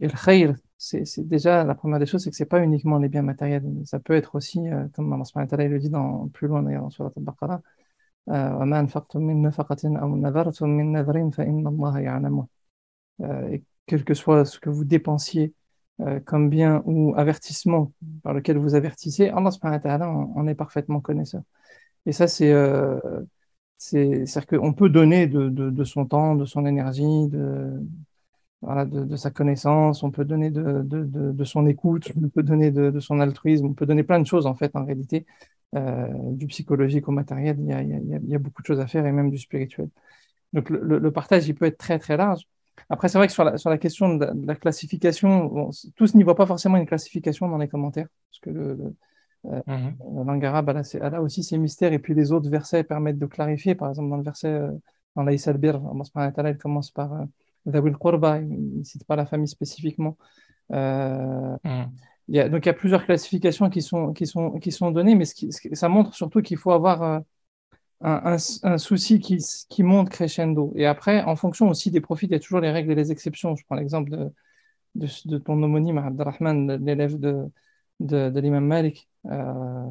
le 0.00 0.24
khayr, 0.24 0.54
c'est 0.76 1.04
déjà 1.28 1.64
la 1.64 1.74
première 1.74 1.98
des 1.98 2.06
choses, 2.06 2.24
c'est 2.24 2.30
que 2.30 2.36
c'est 2.36 2.44
pas 2.46 2.62
uniquement 2.62 2.98
les 2.98 3.08
biens 3.08 3.22
matériels. 3.22 3.64
Ça 3.84 4.00
peut 4.00 4.14
être 4.14 4.34
aussi, 4.34 4.68
euh, 4.68 4.86
comme 4.94 5.12
Allah 5.12 5.68
le 5.68 5.78
dit 5.78 5.90
dans, 5.90 6.28
plus 6.28 6.48
loin 6.48 6.62
d'ailleurs 6.62 6.82
dans 6.82 6.90
Surat 6.90 7.12
al-Baqarah, 7.16 7.62
euh, 13.22 13.48
et 13.50 13.64
quel 13.86 14.04
que 14.04 14.14
soit 14.14 14.44
ce 14.44 14.58
que 14.58 14.70
vous 14.70 14.84
dépensiez 14.84 15.54
euh, 16.00 16.20
comme 16.20 16.48
bien 16.48 16.82
ou 16.86 17.14
avertissement 17.16 17.92
par 18.30 18.36
lequel 18.36 18.58
vous 18.58 18.76
avertissez, 18.76 19.28
Allah 19.28 19.50
en, 20.08 20.46
est 20.46 20.54
parfaitement 20.54 21.00
connaisseur. 21.00 21.42
Et 22.06 22.12
ça, 22.12 22.28
c'est 22.28 22.52
euh, 22.52 23.00
c'est-à-dire 23.76 24.46
qu'on 24.46 24.72
peut 24.72 24.88
donner 24.88 25.26
de, 25.26 25.48
de, 25.48 25.70
de, 25.70 25.84
son 25.84 26.06
temps, 26.06 26.36
de 26.36 26.44
son 26.44 26.64
énergie, 26.64 27.26
de, 27.26 27.72
de, 28.62 29.04
de, 29.04 29.16
sa 29.16 29.32
connaissance, 29.32 30.04
on 30.04 30.12
peut 30.12 30.24
donner 30.24 30.50
de, 30.52 31.44
son 31.44 31.66
écoute, 31.66 32.12
on 32.22 32.28
peut 32.28 32.44
donner 32.44 32.70
de, 32.70 33.00
son 33.00 33.18
altruisme, 33.18 33.66
on 33.66 33.74
peut 33.74 33.86
donner 33.86 34.04
plein 34.04 34.20
de 34.20 34.26
choses 34.28 34.46
en 34.46 34.54
fait 34.54 34.76
en 34.76 34.84
réalité, 34.84 35.26
euh, 35.74 36.06
du 36.34 36.46
psychologique 36.46 37.08
au 37.08 37.12
matériel, 37.12 37.56
il 37.58 37.66
y, 37.66 37.72
a, 37.72 37.82
y 37.82 37.94
a, 37.94 38.18
y, 38.28 38.34
a, 38.36 38.38
beaucoup 38.38 38.62
de 38.62 38.66
choses 38.68 38.80
à 38.80 38.86
faire 38.86 39.06
et 39.06 39.12
même 39.12 39.30
du 39.30 39.38
spirituel. 39.38 39.88
Donc 40.52 40.70
le, 40.70 40.98
le, 41.00 41.10
partage, 41.10 41.48
il 41.48 41.56
peut 41.56 41.66
être 41.66 41.78
très 41.78 41.98
très 41.98 42.16
large. 42.16 42.46
Après, 42.88 43.08
c'est 43.08 43.18
vrai 43.18 43.26
que 43.26 43.32
sur 43.32 43.44
la, 43.44 43.58
sur 43.58 43.70
la 43.70 43.78
question 43.78 44.16
de 44.16 44.26
la, 44.46 44.54
classification, 44.54 45.44
bon, 45.44 45.70
tous 45.96 46.14
n'y 46.14 46.22
voient 46.22 46.36
pas 46.36 46.46
forcément 46.46 46.76
une 46.76 46.86
classification 46.86 47.48
dans 47.48 47.58
les 47.58 47.68
commentaires, 47.68 48.08
parce 48.30 48.40
que 48.40 48.50
le, 48.50 48.94
euh, 49.46 49.60
mhm. 49.66 49.96
La 50.16 50.24
langue 50.24 50.44
arabe, 50.44 50.82
elle 50.94 51.14
a, 51.14 51.22
aussi 51.22 51.42
ses 51.42 51.58
mystères, 51.58 51.92
et 51.92 51.98
puis 51.98 52.14
les 52.14 52.32
autres 52.32 52.48
versets 52.50 52.84
permettent 52.84 53.18
de 53.18 53.26
clarifier. 53.26 53.74
Par 53.74 53.88
exemple, 53.88 54.10
dans 54.10 54.16
le 54.16 54.22
verset, 54.22 54.48
euh, 54.48 54.70
dans 55.16 55.22
l'Aïs 55.22 55.46
al-Bir, 55.48 55.80
Allah 56.14 56.54
commence 56.54 56.90
par 56.90 57.12
euh, 57.14 57.24
Zawil 57.66 57.96
Qurba, 57.96 58.38
il 58.38 58.78
ne 58.78 58.84
cite 58.84 59.04
pas 59.04 59.16
la 59.16 59.26
famille 59.26 59.48
spécifiquement. 59.48 60.16
Euh, 60.72 61.56
mhm. 61.64 61.90
il 62.28 62.36
y 62.36 62.40
a, 62.40 62.48
donc 62.48 62.64
il 62.64 62.68
y 62.68 62.70
a 62.70 62.74
plusieurs 62.74 63.04
classifications 63.04 63.70
qui 63.70 63.82
sont, 63.82 64.12
qui 64.12 64.26
sont, 64.26 64.52
qui 64.58 64.72
sont 64.72 64.90
données, 64.90 65.14
mais 65.14 65.24
ce 65.24 65.34
qui, 65.34 65.50
ça 65.52 65.88
montre 65.88 66.14
surtout 66.14 66.42
qu'il 66.42 66.58
faut 66.58 66.72
avoir 66.72 67.22
un, 68.02 68.38
souci 68.78 69.20
qui, 69.20 69.82
monte 69.82 70.10
crescendo. 70.10 70.72
Et 70.76 70.86
après, 70.86 71.22
en 71.22 71.36
fonction 71.36 71.68
aussi 71.68 71.90
des 71.90 72.00
profits, 72.00 72.26
il 72.26 72.32
y 72.32 72.34
a 72.34 72.40
toujours 72.40 72.60
les 72.60 72.70
règles 72.70 72.92
et 72.92 72.94
les 72.94 73.12
exceptions. 73.12 73.56
Je 73.56 73.64
prends 73.64 73.76
l'exemple 73.76 74.10
de, 74.10 74.30
de, 74.94 75.38
ton 75.38 75.62
homonyme, 75.62 75.98
Abdelrahman, 75.98 76.84
l'élève 76.84 77.18
de, 77.18 77.50
de, 78.00 78.40
l'imam 78.40 78.66
Malik, 78.66 79.08
euh, 79.26 79.84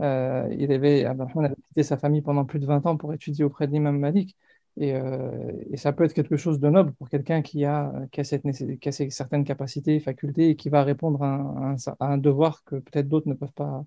euh, 0.00 0.48
il 0.58 0.72
avait, 0.72 1.04
avait 1.04 1.54
quitté 1.68 1.82
sa 1.84 1.96
famille 1.96 2.22
pendant 2.22 2.44
plus 2.44 2.58
de 2.58 2.66
20 2.66 2.86
ans 2.86 2.96
pour 2.96 3.12
étudier 3.14 3.44
auprès 3.44 3.66
de 3.66 3.72
l'imam 3.72 3.98
Malik. 3.98 4.36
Et, 4.76 4.94
euh, 4.94 5.52
et, 5.70 5.76
ça 5.76 5.92
peut 5.92 6.02
être 6.04 6.14
quelque 6.14 6.36
chose 6.36 6.58
de 6.58 6.68
noble 6.68 6.92
pour 6.94 7.08
quelqu'un 7.08 7.42
qui 7.42 7.64
a, 7.64 7.92
qui 8.10 8.20
a, 8.20 8.24
cette, 8.24 8.42
qui 8.80 8.88
a 8.88 8.92
certaines 8.92 9.44
capacités, 9.44 10.00
facultés 10.00 10.50
et 10.50 10.56
qui 10.56 10.68
va 10.68 10.82
répondre 10.82 11.22
à 11.22 11.34
un, 11.36 11.76
à 12.00 12.06
un 12.06 12.18
devoir 12.18 12.64
que 12.64 12.76
peut-être 12.76 13.08
d'autres 13.08 13.28
ne 13.28 13.34
peuvent 13.34 13.52
pas, 13.52 13.84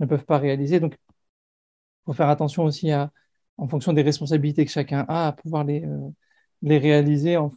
ne 0.00 0.06
peuvent 0.06 0.24
pas 0.24 0.38
réaliser. 0.38 0.80
Donc, 0.80 0.96
faut 2.04 2.12
faire 2.12 2.28
attention 2.28 2.64
aussi 2.64 2.90
à, 2.90 3.10
en 3.58 3.68
fonction 3.68 3.92
des 3.92 4.02
responsabilités 4.02 4.64
que 4.64 4.70
chacun 4.70 5.04
a, 5.08 5.28
à 5.28 5.32
pouvoir 5.32 5.64
les, 5.64 5.84
euh, 5.84 6.08
les 6.62 6.78
réaliser 6.78 7.36
en, 7.36 7.52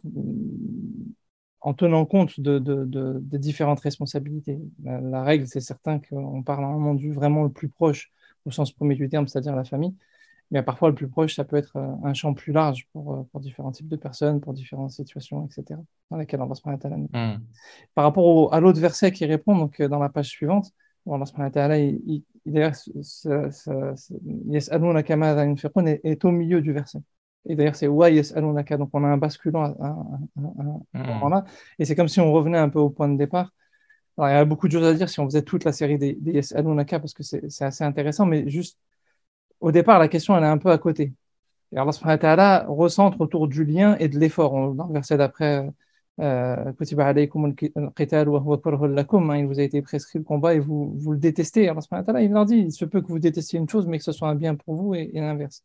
en 1.60 1.72
tenant 1.72 2.04
compte 2.04 2.38
de, 2.40 2.58
de, 2.58 2.84
de, 2.84 3.38
différentes 3.38 3.80
responsabilités. 3.80 4.58
La, 4.82 5.22
règle, 5.22 5.46
c'est 5.46 5.60
certain 5.60 5.98
qu'on 5.98 6.42
parle 6.42 6.64
à 6.64 6.68
un 6.68 6.72
moment 6.72 6.94
du 6.94 7.12
vraiment 7.12 7.44
le 7.44 7.50
plus 7.50 7.70
proche 7.70 8.12
au 8.44 8.50
sens 8.50 8.70
premier 8.70 8.94
du 8.94 9.08
terme, 9.08 9.26
c'est-à-dire 9.26 9.56
la 9.56 9.64
famille. 9.64 9.94
Mais 10.50 10.62
parfois, 10.62 10.90
le 10.90 10.94
plus 10.94 11.08
proche, 11.08 11.34
ça 11.34 11.44
peut 11.44 11.56
être 11.56 11.76
euh, 11.76 11.90
un 12.04 12.12
champ 12.12 12.34
plus 12.34 12.52
large 12.52 12.86
pour, 12.92 13.14
euh, 13.14 13.22
pour 13.32 13.40
différents 13.40 13.72
types 13.72 13.88
de 13.88 13.96
personnes, 13.96 14.40
pour 14.40 14.52
différentes 14.52 14.90
situations, 14.90 15.46
etc., 15.46 15.80
dans 16.10 16.18
lesquelles 16.18 16.42
on 16.42 16.46
va 16.46 16.54
se 16.54 16.68
mettre 16.68 16.84
à 16.84 16.90
mmh. 16.90 17.40
Par 17.94 18.04
rapport 18.04 18.26
au, 18.26 18.52
à 18.52 18.60
l'autre 18.60 18.78
verset 18.78 19.10
qui 19.10 19.24
répond, 19.24 19.56
donc 19.56 19.80
dans 19.80 19.98
la 19.98 20.10
page 20.10 20.28
suivante, 20.28 20.70
Allah 21.06 21.78
il, 21.78 22.00
il, 22.06 22.22
il, 22.46 22.56
est 26.04 26.24
au 26.24 26.30
milieu 26.30 26.60
du 26.60 26.72
verset. 26.72 26.98
Et 27.46 27.56
d'ailleurs, 27.56 27.76
c'est 27.76 27.86
Wa 27.86 28.10
Yes'alunaka. 28.10 28.76
Donc, 28.76 28.90
on 28.92 29.04
a 29.04 29.08
un 29.08 29.16
basculant 29.16 29.64
à, 29.64 29.96
ce 30.36 30.40
hmm. 30.40 31.06
moment-là. 31.06 31.44
Et 31.78 31.84
c'est 31.84 31.94
comme 31.94 32.08
si 32.08 32.20
on 32.20 32.32
revenait 32.32 32.58
un 32.58 32.68
peu 32.68 32.78
au 32.78 32.90
point 32.90 33.08
de 33.08 33.16
départ. 33.18 33.52
Alors, 34.16 34.30
il 34.30 34.32
y 34.32 34.36
a 34.36 34.44
beaucoup 34.44 34.68
de 34.68 34.72
choses 34.72 34.86
à 34.86 34.94
dire 34.94 35.08
si 35.08 35.20
on 35.20 35.26
faisait 35.26 35.42
toute 35.42 35.64
la 35.64 35.72
série 35.72 35.98
des, 35.98 36.14
des 36.14 36.32
Yes'alunaka 36.32 37.00
parce 37.00 37.14
que 37.14 37.22
c'est 37.22 37.64
assez 37.64 37.84
intéressant. 37.84 38.26
Mais 38.26 38.48
juste, 38.48 38.78
au 39.60 39.72
départ, 39.72 39.98
la 39.98 40.08
question, 40.08 40.36
elle 40.36 40.44
est 40.44 40.46
un 40.46 40.58
peu 40.58 40.70
à 40.70 40.78
côté. 40.78 41.12
Et 41.72 41.78
Allah 41.78 41.92
subhanahu 41.92 42.22
wa 42.22 42.64
recentre 42.68 43.20
autour 43.20 43.48
du 43.48 43.64
lien 43.64 43.96
et 43.98 44.08
de 44.08 44.18
l'effort. 44.18 44.74
Dans 44.74 44.86
le 44.86 44.92
verset 44.92 45.16
d'après, 45.16 45.66
euh, 45.66 45.70
il 49.38 49.46
vous 49.46 49.60
a 49.60 49.62
été 49.62 49.82
prescrit 49.82 50.18
le 50.18 50.24
combat 50.24 50.54
et 50.54 50.60
vous, 50.60 50.94
vous 50.96 51.12
le 51.12 51.18
détestez. 51.18 51.68
Allah 51.68 52.22
il 52.22 52.30
leur 52.30 52.44
dit, 52.44 52.58
il 52.58 52.72
se 52.72 52.84
peut 52.84 53.00
que 53.00 53.08
vous 53.08 53.18
détestiez 53.18 53.58
une 53.58 53.68
chose, 53.68 53.86
mais 53.86 53.98
que 53.98 54.04
ce 54.04 54.12
soit 54.12 54.28
un 54.28 54.34
bien 54.34 54.54
pour 54.54 54.74
vous 54.74 54.94
et, 54.94 55.10
et 55.12 55.20
l'inverse. 55.20 55.62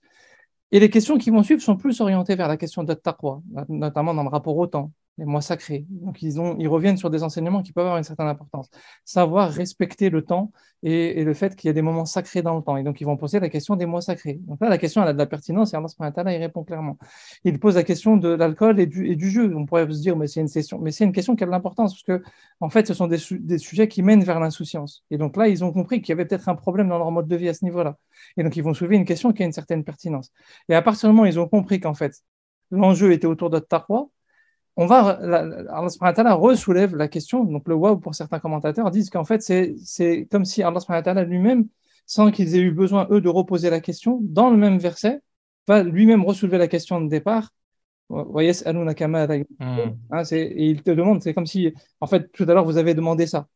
Et 0.71 0.79
les 0.79 0.89
questions 0.89 1.17
qui 1.17 1.29
vont 1.31 1.43
suivre 1.43 1.61
sont 1.61 1.77
plus 1.77 1.99
orientées 2.01 2.35
vers 2.35 2.47
la 2.47 2.57
question 2.57 2.83
de 2.83 2.93
taqwa, 2.93 3.41
notamment 3.69 4.13
dans 4.13 4.23
le 4.23 4.29
rapport 4.29 4.55
au 4.55 4.67
temps, 4.67 4.91
les 5.19 5.25
mois 5.25 5.41
sacrés. 5.41 5.85
Donc, 5.89 6.21
ils, 6.21 6.39
ont, 6.39 6.55
ils 6.57 6.67
reviennent 6.67 6.97
sur 6.97 7.09
des 7.09 7.23
enseignements 7.23 7.61
qui 7.61 7.73
peuvent 7.73 7.85
avoir 7.85 7.97
une 7.97 8.03
certaine 8.03 8.27
importance. 8.27 8.69
Savoir 9.03 9.51
respecter 9.51 10.09
le 10.09 10.23
temps 10.23 10.51
et, 10.81 11.23
le 11.23 11.33
fait 11.33 11.55
qu'il 11.55 11.67
y 11.67 11.71
a 11.71 11.73
des 11.73 11.81
moments 11.81 12.05
sacrés 12.05 12.41
dans 12.41 12.55
le 12.55 12.61
temps. 12.63 12.77
Et 12.77 12.83
donc, 12.83 13.01
ils 13.01 13.03
vont 13.03 13.17
poser 13.17 13.39
la 13.39 13.49
question 13.49 13.75
des 13.75 13.85
mois 13.85 14.01
sacrés. 14.01 14.39
Donc 14.47 14.59
là, 14.61 14.69
la 14.69 14.77
question, 14.77 15.01
a 15.01 15.11
de 15.11 15.17
la 15.17 15.25
pertinence 15.25 15.73
et 15.73 15.77
Allah 15.77 15.87
il 16.33 16.39
répond 16.39 16.63
clairement. 16.63 16.97
Il 17.43 17.59
pose 17.59 17.75
la 17.75 17.83
question 17.83 18.15
de 18.17 18.29
l'alcool 18.29 18.79
et 18.79 18.85
du, 18.87 19.29
jeu. 19.29 19.53
On 19.55 19.65
pourrait 19.65 19.91
se 19.91 19.99
dire, 19.99 20.15
mais 20.15 20.27
c'est 20.27 20.39
une, 20.39 20.49
question, 20.49 20.79
mais 20.79 20.91
une 20.91 21.11
question 21.11 21.35
qui 21.35 21.43
a 21.43 21.47
de 21.47 21.51
l'importance 21.51 21.93
parce 21.93 22.03
que, 22.19 22.23
en 22.61 22.69
fait, 22.69 22.87
ce 22.87 22.93
sont 22.93 23.07
des, 23.07 23.19
des 23.31 23.57
sujets 23.57 23.87
qui 23.87 24.01
mènent 24.01 24.23
vers 24.23 24.39
l'insouciance. 24.39 25.03
Et 25.11 25.17
donc 25.17 25.35
là, 25.35 25.49
ils 25.49 25.63
ont 25.63 25.73
compris 25.73 26.01
qu'il 26.01 26.09
y 26.09 26.13
avait 26.13 26.25
peut-être 26.25 26.47
un 26.47 26.55
problème 26.55 26.87
dans 26.87 26.97
leur 26.97 27.11
mode 27.11 27.27
de 27.27 27.35
vie 27.35 27.49
à 27.49 27.53
ce 27.53 27.65
niveau-là. 27.65 27.97
Et 28.37 28.43
donc, 28.43 28.55
ils 28.55 28.63
vont 28.63 28.73
soulever 28.73 28.95
une 28.95 29.05
question 29.05 29.33
qui 29.33 29.43
a 29.43 29.45
une 29.45 29.51
certaine 29.51 29.83
pertinence. 29.83 30.31
Et 30.69 30.75
à 30.75 30.81
partir 30.81 31.09
du 31.09 31.13
moment 31.13 31.23
où 31.23 31.31
ils 31.31 31.39
ont 31.39 31.47
compris 31.47 31.79
qu'en 31.79 31.93
fait, 31.93 32.13
l'enjeu 32.71 33.11
était 33.11 33.27
autour 33.27 33.49
de 33.49 33.59
taqwa, 33.59 34.07
on 34.79 34.85
va, 34.85 35.19
Allah 35.99 36.33
resoulève 36.35 36.95
la 36.95 37.09
question. 37.09 37.43
Donc, 37.43 37.67
le 37.67 37.75
waouh, 37.75 37.99
pour 37.99 38.15
certains 38.15 38.39
commentateurs, 38.39 38.89
disent 38.91 39.09
qu'en 39.09 39.25
fait, 39.25 39.41
c'est 39.41 40.27
comme 40.31 40.45
si 40.45 40.63
Allah 40.63 41.23
lui-même, 41.25 41.67
sans 42.05 42.31
qu'ils 42.31 42.55
aient 42.55 42.61
eu 42.61 42.71
besoin, 42.71 43.05
eux, 43.11 43.19
de 43.19 43.27
reposer 43.27 43.69
la 43.69 43.81
question, 43.81 44.19
dans 44.21 44.49
le 44.49 44.55
même 44.55 44.77
verset, 44.77 45.19
va 45.67 45.83
lui-même 45.83 46.23
resoulever 46.23 46.57
la 46.57 46.69
question 46.69 47.01
de 47.01 47.09
départ. 47.09 47.49
voyez 48.07 48.53
hmm. 48.53 48.77
hein, 50.11 50.23
et 50.31 50.69
il 50.69 50.81
te 50.81 50.91
demande, 50.91 51.21
c'est 51.23 51.33
comme 51.33 51.45
si, 51.45 51.73
en 51.99 52.07
fait, 52.07 52.31
tout 52.31 52.43
à 52.43 52.53
l'heure, 52.53 52.63
vous 52.63 52.77
avez 52.77 52.93
demandé 52.93 53.27
ça. 53.27 53.49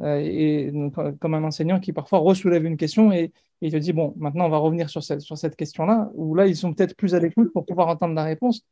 Euh, 0.00 0.20
et 0.22 0.72
comme 1.20 1.34
un 1.34 1.42
enseignant 1.42 1.80
qui 1.80 1.92
parfois 1.92 2.20
resoulève 2.20 2.64
une 2.64 2.76
question 2.76 3.10
et, 3.10 3.32
il 3.60 3.72
te 3.72 3.76
dit, 3.76 3.92
bon, 3.92 4.14
maintenant, 4.16 4.46
on 4.46 4.48
va 4.48 4.58
revenir 4.58 4.88
sur 4.88 5.02
cette, 5.02 5.22
sur 5.22 5.36
cette 5.36 5.56
question-là, 5.56 6.08
où 6.14 6.36
là, 6.36 6.46
ils 6.46 6.54
sont 6.54 6.72
peut-être 6.72 6.94
plus 6.94 7.16
à 7.16 7.18
l'écoute 7.18 7.52
pour 7.52 7.66
pouvoir 7.66 7.88
entendre 7.88 8.14
la 8.14 8.22
réponse. 8.22 8.64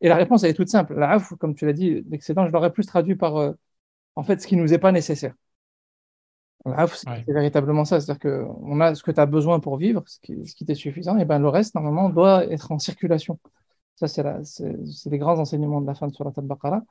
Et 0.00 0.08
la 0.08 0.16
réponse, 0.16 0.44
elle 0.44 0.50
est 0.50 0.54
toute 0.54 0.68
simple. 0.68 0.94
La 0.94 1.18
comme 1.38 1.54
tu 1.54 1.66
l'as 1.66 1.72
dit, 1.72 2.04
l'excédent, 2.10 2.46
je 2.46 2.52
l'aurais 2.52 2.72
plus 2.72 2.86
traduit 2.86 3.16
par 3.16 3.36
euh, 3.36 3.52
en 4.16 4.22
fait 4.22 4.40
ce 4.40 4.46
qui 4.46 4.56
nous 4.56 4.72
est 4.74 4.78
pas 4.78 4.92
nécessaire. 4.92 5.34
La 6.66 6.86
c'est 6.86 7.26
véritablement 7.26 7.84
ça. 7.84 8.00
C'est-à-dire 8.00 8.20
qu'on 8.20 8.80
a 8.80 8.94
ce 8.94 9.02
que 9.02 9.10
tu 9.10 9.20
as 9.20 9.26
besoin 9.26 9.60
pour 9.60 9.76
vivre, 9.76 10.02
ce 10.06 10.18
qui, 10.20 10.46
ce 10.46 10.54
qui 10.54 10.64
t'est 10.64 10.74
suffisant, 10.74 11.18
et 11.18 11.24
ben 11.24 11.38
le 11.38 11.48
reste, 11.48 11.74
normalement, 11.74 12.08
doit 12.08 12.46
être 12.46 12.72
en 12.72 12.78
circulation. 12.78 13.38
Ça, 13.96 14.08
c'est 14.08 14.24
les 15.10 15.18
grands 15.18 15.38
enseignements 15.38 15.80
de 15.80 15.86
la 15.86 15.94
fin 15.94 16.08
de 16.08 16.12
Surat 16.12 16.32
al-Baqarah. 16.36 16.82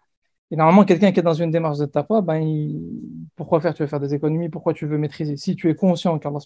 Et 0.51 0.55
normalement, 0.55 0.85
quelqu'un 0.85 1.11
qui 1.11 1.19
est 1.19 1.23
dans 1.23 1.33
une 1.33 1.51
démarche 1.51 1.79
de 1.79 1.85
taqwa, 1.85 2.21
ben, 2.21 2.45
pourquoi 3.35 3.59
faire? 3.61 3.73
Tu 3.73 3.81
veux 3.83 3.87
faire 3.87 3.99
des 3.99 4.13
économies? 4.13 4.49
Pourquoi 4.49 4.73
tu 4.73 4.85
veux 4.85 4.97
maîtriser? 4.97 5.35
Si 5.35 5.55
tu 5.55 5.69
es 5.69 5.75
conscient 5.75 6.19
qu'Allah 6.19 6.39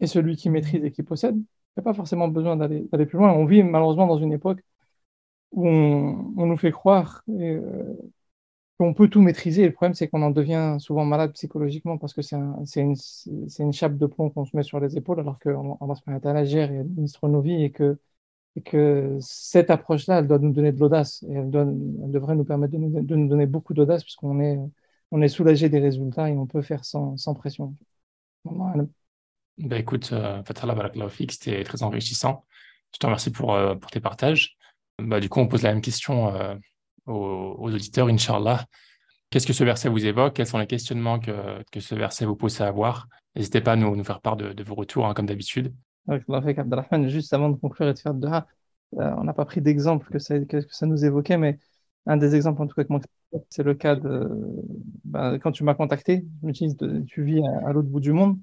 est 0.00 0.06
celui 0.06 0.36
qui 0.36 0.48
maîtrise 0.50 0.82
et 0.82 0.90
qui 0.90 1.02
possède, 1.02 1.36
il 1.36 1.40
n'y 1.76 1.80
a 1.80 1.82
pas 1.82 1.92
forcément 1.94 2.28
besoin 2.28 2.56
d'aller 2.56 3.06
plus 3.06 3.18
loin. 3.18 3.32
On 3.32 3.44
vit 3.44 3.62
malheureusement 3.62 4.06
dans 4.06 4.18
une 4.18 4.32
époque 4.32 4.60
où 5.52 5.68
on, 5.68 6.46
nous 6.46 6.56
fait 6.56 6.70
croire 6.70 7.22
euh, 7.28 7.94
qu'on 8.78 8.94
peut 8.94 9.08
tout 9.08 9.20
maîtriser. 9.20 9.64
Le 9.64 9.72
problème, 9.72 9.94
c'est 9.94 10.08
qu'on 10.08 10.22
en 10.22 10.30
devient 10.30 10.76
souvent 10.78 11.04
malade 11.04 11.32
psychologiquement 11.32 11.98
parce 11.98 12.12
que 12.12 12.22
c'est 12.22 12.36
une, 12.36 13.72
chape 13.72 13.96
de 13.96 14.06
plomb 14.06 14.30
qu'on 14.30 14.44
se 14.44 14.56
met 14.56 14.62
sur 14.62 14.80
les 14.80 14.96
épaules 14.96 15.20
alors 15.20 15.38
la 16.24 16.44
gère 16.44 16.70
et 16.72 16.78
administre 16.78 17.28
nos 17.28 17.40
vies 17.40 17.64
et 17.64 17.70
que, 17.70 17.98
et 18.56 18.62
que 18.62 19.16
cette 19.20 19.70
approche-là, 19.70 20.18
elle 20.18 20.28
doit 20.28 20.38
nous 20.38 20.52
donner 20.52 20.72
de 20.72 20.80
l'audace 20.80 21.22
et 21.28 21.32
elle, 21.32 21.50
devrait 21.50 22.34
nous 22.34 22.44
permettre 22.44 22.72
de 22.72 22.78
nous, 23.16 23.28
donner 23.28 23.46
beaucoup 23.46 23.74
d'audace 23.74 24.02
puisqu'on 24.02 24.40
est, 24.40 25.28
soulagé 25.28 25.68
des 25.68 25.80
résultats 25.80 26.28
et 26.28 26.36
on 26.36 26.46
peut 26.46 26.62
faire 26.62 26.84
sans, 26.84 27.16
pression. 27.34 27.74
Ben 29.58 29.78
écoute, 29.78 30.10
euh, 30.12 30.42
Fatala 30.44 30.74
c'était 31.30 31.64
très 31.64 31.82
enrichissant. 31.82 32.44
Je 32.92 32.98
te 32.98 33.06
remercie 33.06 33.30
pour, 33.30 33.54
euh, 33.54 33.74
pour 33.74 33.90
tes 33.90 34.00
partages. 34.00 34.55
Bah, 35.02 35.20
du 35.20 35.28
coup, 35.28 35.40
on 35.40 35.48
pose 35.48 35.62
la 35.62 35.72
même 35.72 35.82
question 35.82 36.32
aux, 37.06 37.56
aux, 37.58 37.72
auditeurs, 37.72 38.08
Inch'Allah. 38.08 38.64
Qu'est-ce 39.30 39.46
que 39.46 39.52
ce 39.52 39.64
verset 39.64 39.88
vous 39.88 40.06
évoque? 40.06 40.34
Quels 40.34 40.46
sont 40.46 40.58
les 40.58 40.66
questionnements 40.66 41.18
que, 41.18 41.62
que 41.70 41.80
ce 41.80 41.94
verset 41.94 42.24
vous 42.24 42.36
pousse 42.36 42.60
à 42.60 42.68
avoir? 42.68 43.08
N'hésitez 43.34 43.60
pas 43.60 43.72
à 43.72 43.76
nous, 43.76 44.02
faire 44.04 44.20
part 44.20 44.36
de, 44.36 44.62
vos 44.62 44.74
retours, 44.74 45.06
hein, 45.06 45.14
comme 45.14 45.26
d'habitude. 45.26 45.74
Juste 47.08 47.32
avant 47.34 47.50
de 47.50 47.56
conclure 47.56 47.88
et 47.88 47.94
de 47.94 47.98
faire 47.98 48.14
de 48.14 48.28
euh, 48.98 49.10
on 49.18 49.24
n'a 49.24 49.34
pas 49.34 49.44
pris 49.44 49.60
d'exemple 49.60 50.08
que 50.10 50.18
ça, 50.18 50.38
que, 50.40 50.60
ça 50.70 50.86
nous 50.86 51.04
évoquait, 51.04 51.36
mais 51.36 51.58
un 52.06 52.16
des 52.16 52.36
exemples 52.36 52.62
en 52.62 52.66
tout 52.68 52.80
cas 52.80 52.84
c'est 53.50 53.64
le 53.64 53.74
cas 53.74 53.96
de 53.96 54.30
bah, 55.04 55.38
quand 55.40 55.50
tu 55.50 55.64
m'as 55.64 55.74
contacté, 55.74 56.24
tu 57.08 57.24
vis 57.24 57.42
à, 57.66 57.72
l'autre 57.72 57.88
bout 57.88 57.98
du 57.98 58.12
monde, 58.12 58.38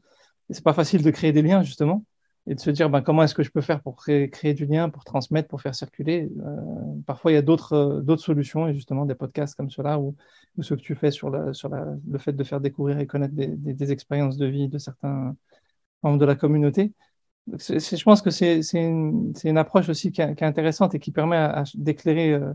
et 0.50 0.54
c'est 0.54 0.63
pas 0.63 0.74
facile 0.74 1.02
de 1.02 1.12
créer 1.12 1.32
des 1.32 1.42
liens 1.42 1.63
justement 1.63 2.04
et 2.48 2.56
de 2.56 2.60
se 2.60 2.70
dire 2.70 2.90
bah, 2.90 3.02
comment 3.02 3.24
est-ce 3.24 3.36
que 3.36 3.44
je 3.44 3.52
peux 3.52 3.62
faire 3.62 3.82
pour 3.82 3.96
créer, 3.96 4.54
du 4.54 4.66
lien, 4.66 4.90
pour 4.90 5.04
transmettre, 5.04 5.48
pour 5.48 5.62
faire 5.62 5.76
circuler. 5.76 6.30
Euh, 6.46 7.02
parfois, 7.06 7.32
il 7.32 7.36
y 7.36 7.38
a 7.38 7.42
d'autres 7.42 7.74
euh, 7.74 8.02
d'autres 8.02 8.24
solutions 8.24 8.68
et 8.68 8.74
justement 8.74 9.06
des 9.06 9.16
podcasts 9.16 9.56
comme 9.56 9.70
cela 9.70 10.00
ou, 10.00 10.16
ou 10.58 10.64
ce 10.64 10.74
que 10.74 10.82
tu 10.82 10.96
fais 10.96 11.12
sur, 11.12 11.30
le 11.30 12.18
fait 12.20 12.34
de 12.34 12.44
faire 12.44 12.60
découvrir 12.60 13.00
et 13.00 13.08
connaître 13.08 13.34
des, 13.36 13.92
expériences 13.92 14.38
de 14.38 14.46
vie 14.46 14.68
de 14.68 14.78
certains 14.78 15.36
membres 16.04 16.20
de 16.20 16.26
la 16.26 16.36
communauté. 16.36 16.94
je 17.48 18.04
pense 18.04 18.22
que 18.22 18.30
c'est 18.30 18.62
une, 18.74 19.34
une, 19.44 19.58
approche 19.58 19.90
aussi 19.90 20.12
qui, 20.12 20.22
est 20.22 20.44
intéressante 20.44 20.96
et 20.96 21.00
qui 21.00 21.12
permet 21.12 21.50
d'éclairer 21.76 22.34
euh, 22.34 22.54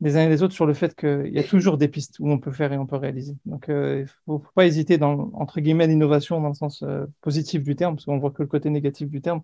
les 0.00 0.16
uns 0.16 0.24
et 0.24 0.28
les 0.28 0.42
autres 0.42 0.54
sur 0.54 0.66
le 0.66 0.74
fait 0.74 0.94
qu'il 0.94 1.32
y 1.32 1.38
a 1.38 1.42
toujours 1.44 1.76
des 1.76 1.88
pistes 1.88 2.18
où 2.20 2.30
on 2.30 2.38
peut 2.38 2.52
faire 2.52 2.72
et 2.72 2.78
on 2.78 2.86
peut 2.86 2.96
réaliser. 2.96 3.36
Donc, 3.46 3.64
il 3.68 3.74
ne 3.74 4.04
faut, 4.26 4.42
pas 4.54 4.66
hésiter 4.66 4.96
dans, 4.96 5.30
entre 5.34 5.60
guillemets, 5.60 5.86
l'innovation 5.86 6.40
dans 6.40 6.48
le 6.48 6.54
sens 6.54 6.84
positif 7.20 7.62
du 7.62 7.74
terme, 7.74 7.96
parce 7.96 8.04
qu'on 8.04 8.18
voit 8.18 8.30
que 8.30 8.42
le 8.42 8.48
côté 8.48 8.70
négatif 8.70 9.08
du 9.08 9.20
terme. 9.20 9.42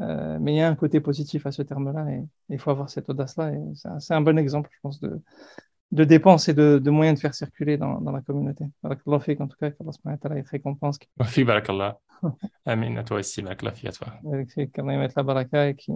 Euh, 0.00 0.38
mais 0.40 0.54
il 0.54 0.56
y 0.56 0.60
a 0.60 0.68
un 0.68 0.74
côté 0.74 1.00
positif 1.00 1.46
à 1.46 1.52
ce 1.52 1.62
terme-là 1.62 2.10
et 2.10 2.24
il 2.48 2.58
faut 2.58 2.70
avoir 2.70 2.88
cette 2.88 3.08
audace-là. 3.10 3.52
C'est 3.98 4.14
un, 4.14 4.20
bon 4.20 4.38
exemple, 4.38 4.70
je 4.72 4.78
pense, 4.80 5.00
de, 5.00 5.20
de 5.90 6.04
dépenses 6.04 6.48
et 6.48 6.54
de, 6.54 6.80
de, 6.82 6.90
moyens 6.90 7.18
de 7.18 7.20
faire 7.20 7.34
circuler 7.34 7.76
dans, 7.76 8.00
dans 8.00 8.12
la 8.12 8.22
communauté. 8.22 8.64
Barakallah 8.82 9.20
fik, 9.20 9.40
en 9.40 9.48
tout 9.48 9.56
cas, 9.58 9.70
qu'Allah 9.70 9.92
subhanahu 9.92 10.44
récompense. 10.50 10.98
Fik 11.22 11.46
barakallah. 11.46 11.98
Amin, 12.64 12.96
à 12.96 13.04
toi 13.04 13.18
aussi, 13.18 13.42
barakallah 13.42 13.74
à 13.84 13.92
toi. 13.92 14.08
Qu'Allah 14.72 14.96
mette 14.96 15.14
la 15.14 15.22
baraka 15.22 15.68
et 15.68 15.74
qui, 15.74 15.92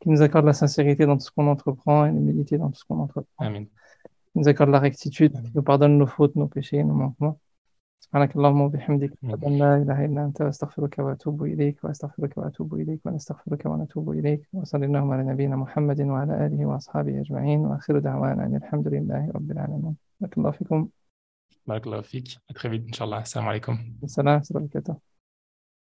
qui 0.00 0.08
nous 0.08 0.22
accorde 0.22 0.46
la 0.46 0.52
sincérité 0.52 1.06
dans 1.06 1.16
tout 1.16 1.24
ce 1.24 1.30
qu'on 1.30 1.46
entreprend 1.46 2.04
et 2.06 2.10
l'humilité 2.10 2.58
dans 2.58 2.70
tout 2.70 2.78
ce 2.78 2.84
qu'on 2.84 3.00
entreprend. 3.00 3.46
Amin. 3.46 3.64
Qui 3.64 4.36
nous 4.36 4.48
accorde 4.48 4.70
la 4.70 4.80
rectitude, 4.80 5.32
qui 5.32 5.52
nous 5.54 5.62
pardonne 5.62 5.96
nos 5.98 6.06
fautes, 6.06 6.36
nos 6.36 6.48
péchés, 6.48 6.82
nos 6.84 6.94
manquements. 6.94 7.38
سبحانك 8.12 8.36
اللهم 8.36 8.60
وبحمدك 8.60 9.12
أشهد 9.24 9.44
أن 9.44 9.58
لا 9.58 9.76
إله 9.76 10.04
إلا 10.04 10.24
أنت 10.24 10.40
أستغفرك 10.40 10.98
وأتوب 10.98 11.44
إليك 11.44 11.84
وأستغفرك 11.84 12.38
وأتوب 12.38 12.74
إليك 12.74 13.00
ونستغفرك 13.06 13.66
ونتوب 13.66 14.10
إليك 14.10 14.48
وصلى 14.52 14.86
اللهم 14.86 15.10
على 15.12 15.22
نبينا 15.22 15.56
محمد 15.56 16.00
وعلى 16.00 16.46
آله 16.46 16.66
وأصحابه 16.66 17.20
أجمعين 17.20 17.60
وآخر 17.60 17.98
دعوانا 17.98 18.46
أن 18.46 18.56
الحمد 18.56 18.88
لله 18.88 19.30
رب 19.34 19.50
العالمين 19.50 19.96
بارك 20.20 20.38
الله 20.38 20.50
فيكم 20.50 20.88
بارك 21.66 21.86
الله 21.86 22.00
فيك 22.00 22.28
à 22.50 22.54
très 22.54 22.68
vite 22.68 22.86
إن 22.88 22.92
شاء 22.92 23.04
الله 23.04 23.20
السلام 23.20 23.46
عليكم 23.48 23.78
السلام 24.04 24.34
ورحمة 24.34 24.46
الله 24.50 24.62
وبركاته 24.62 24.96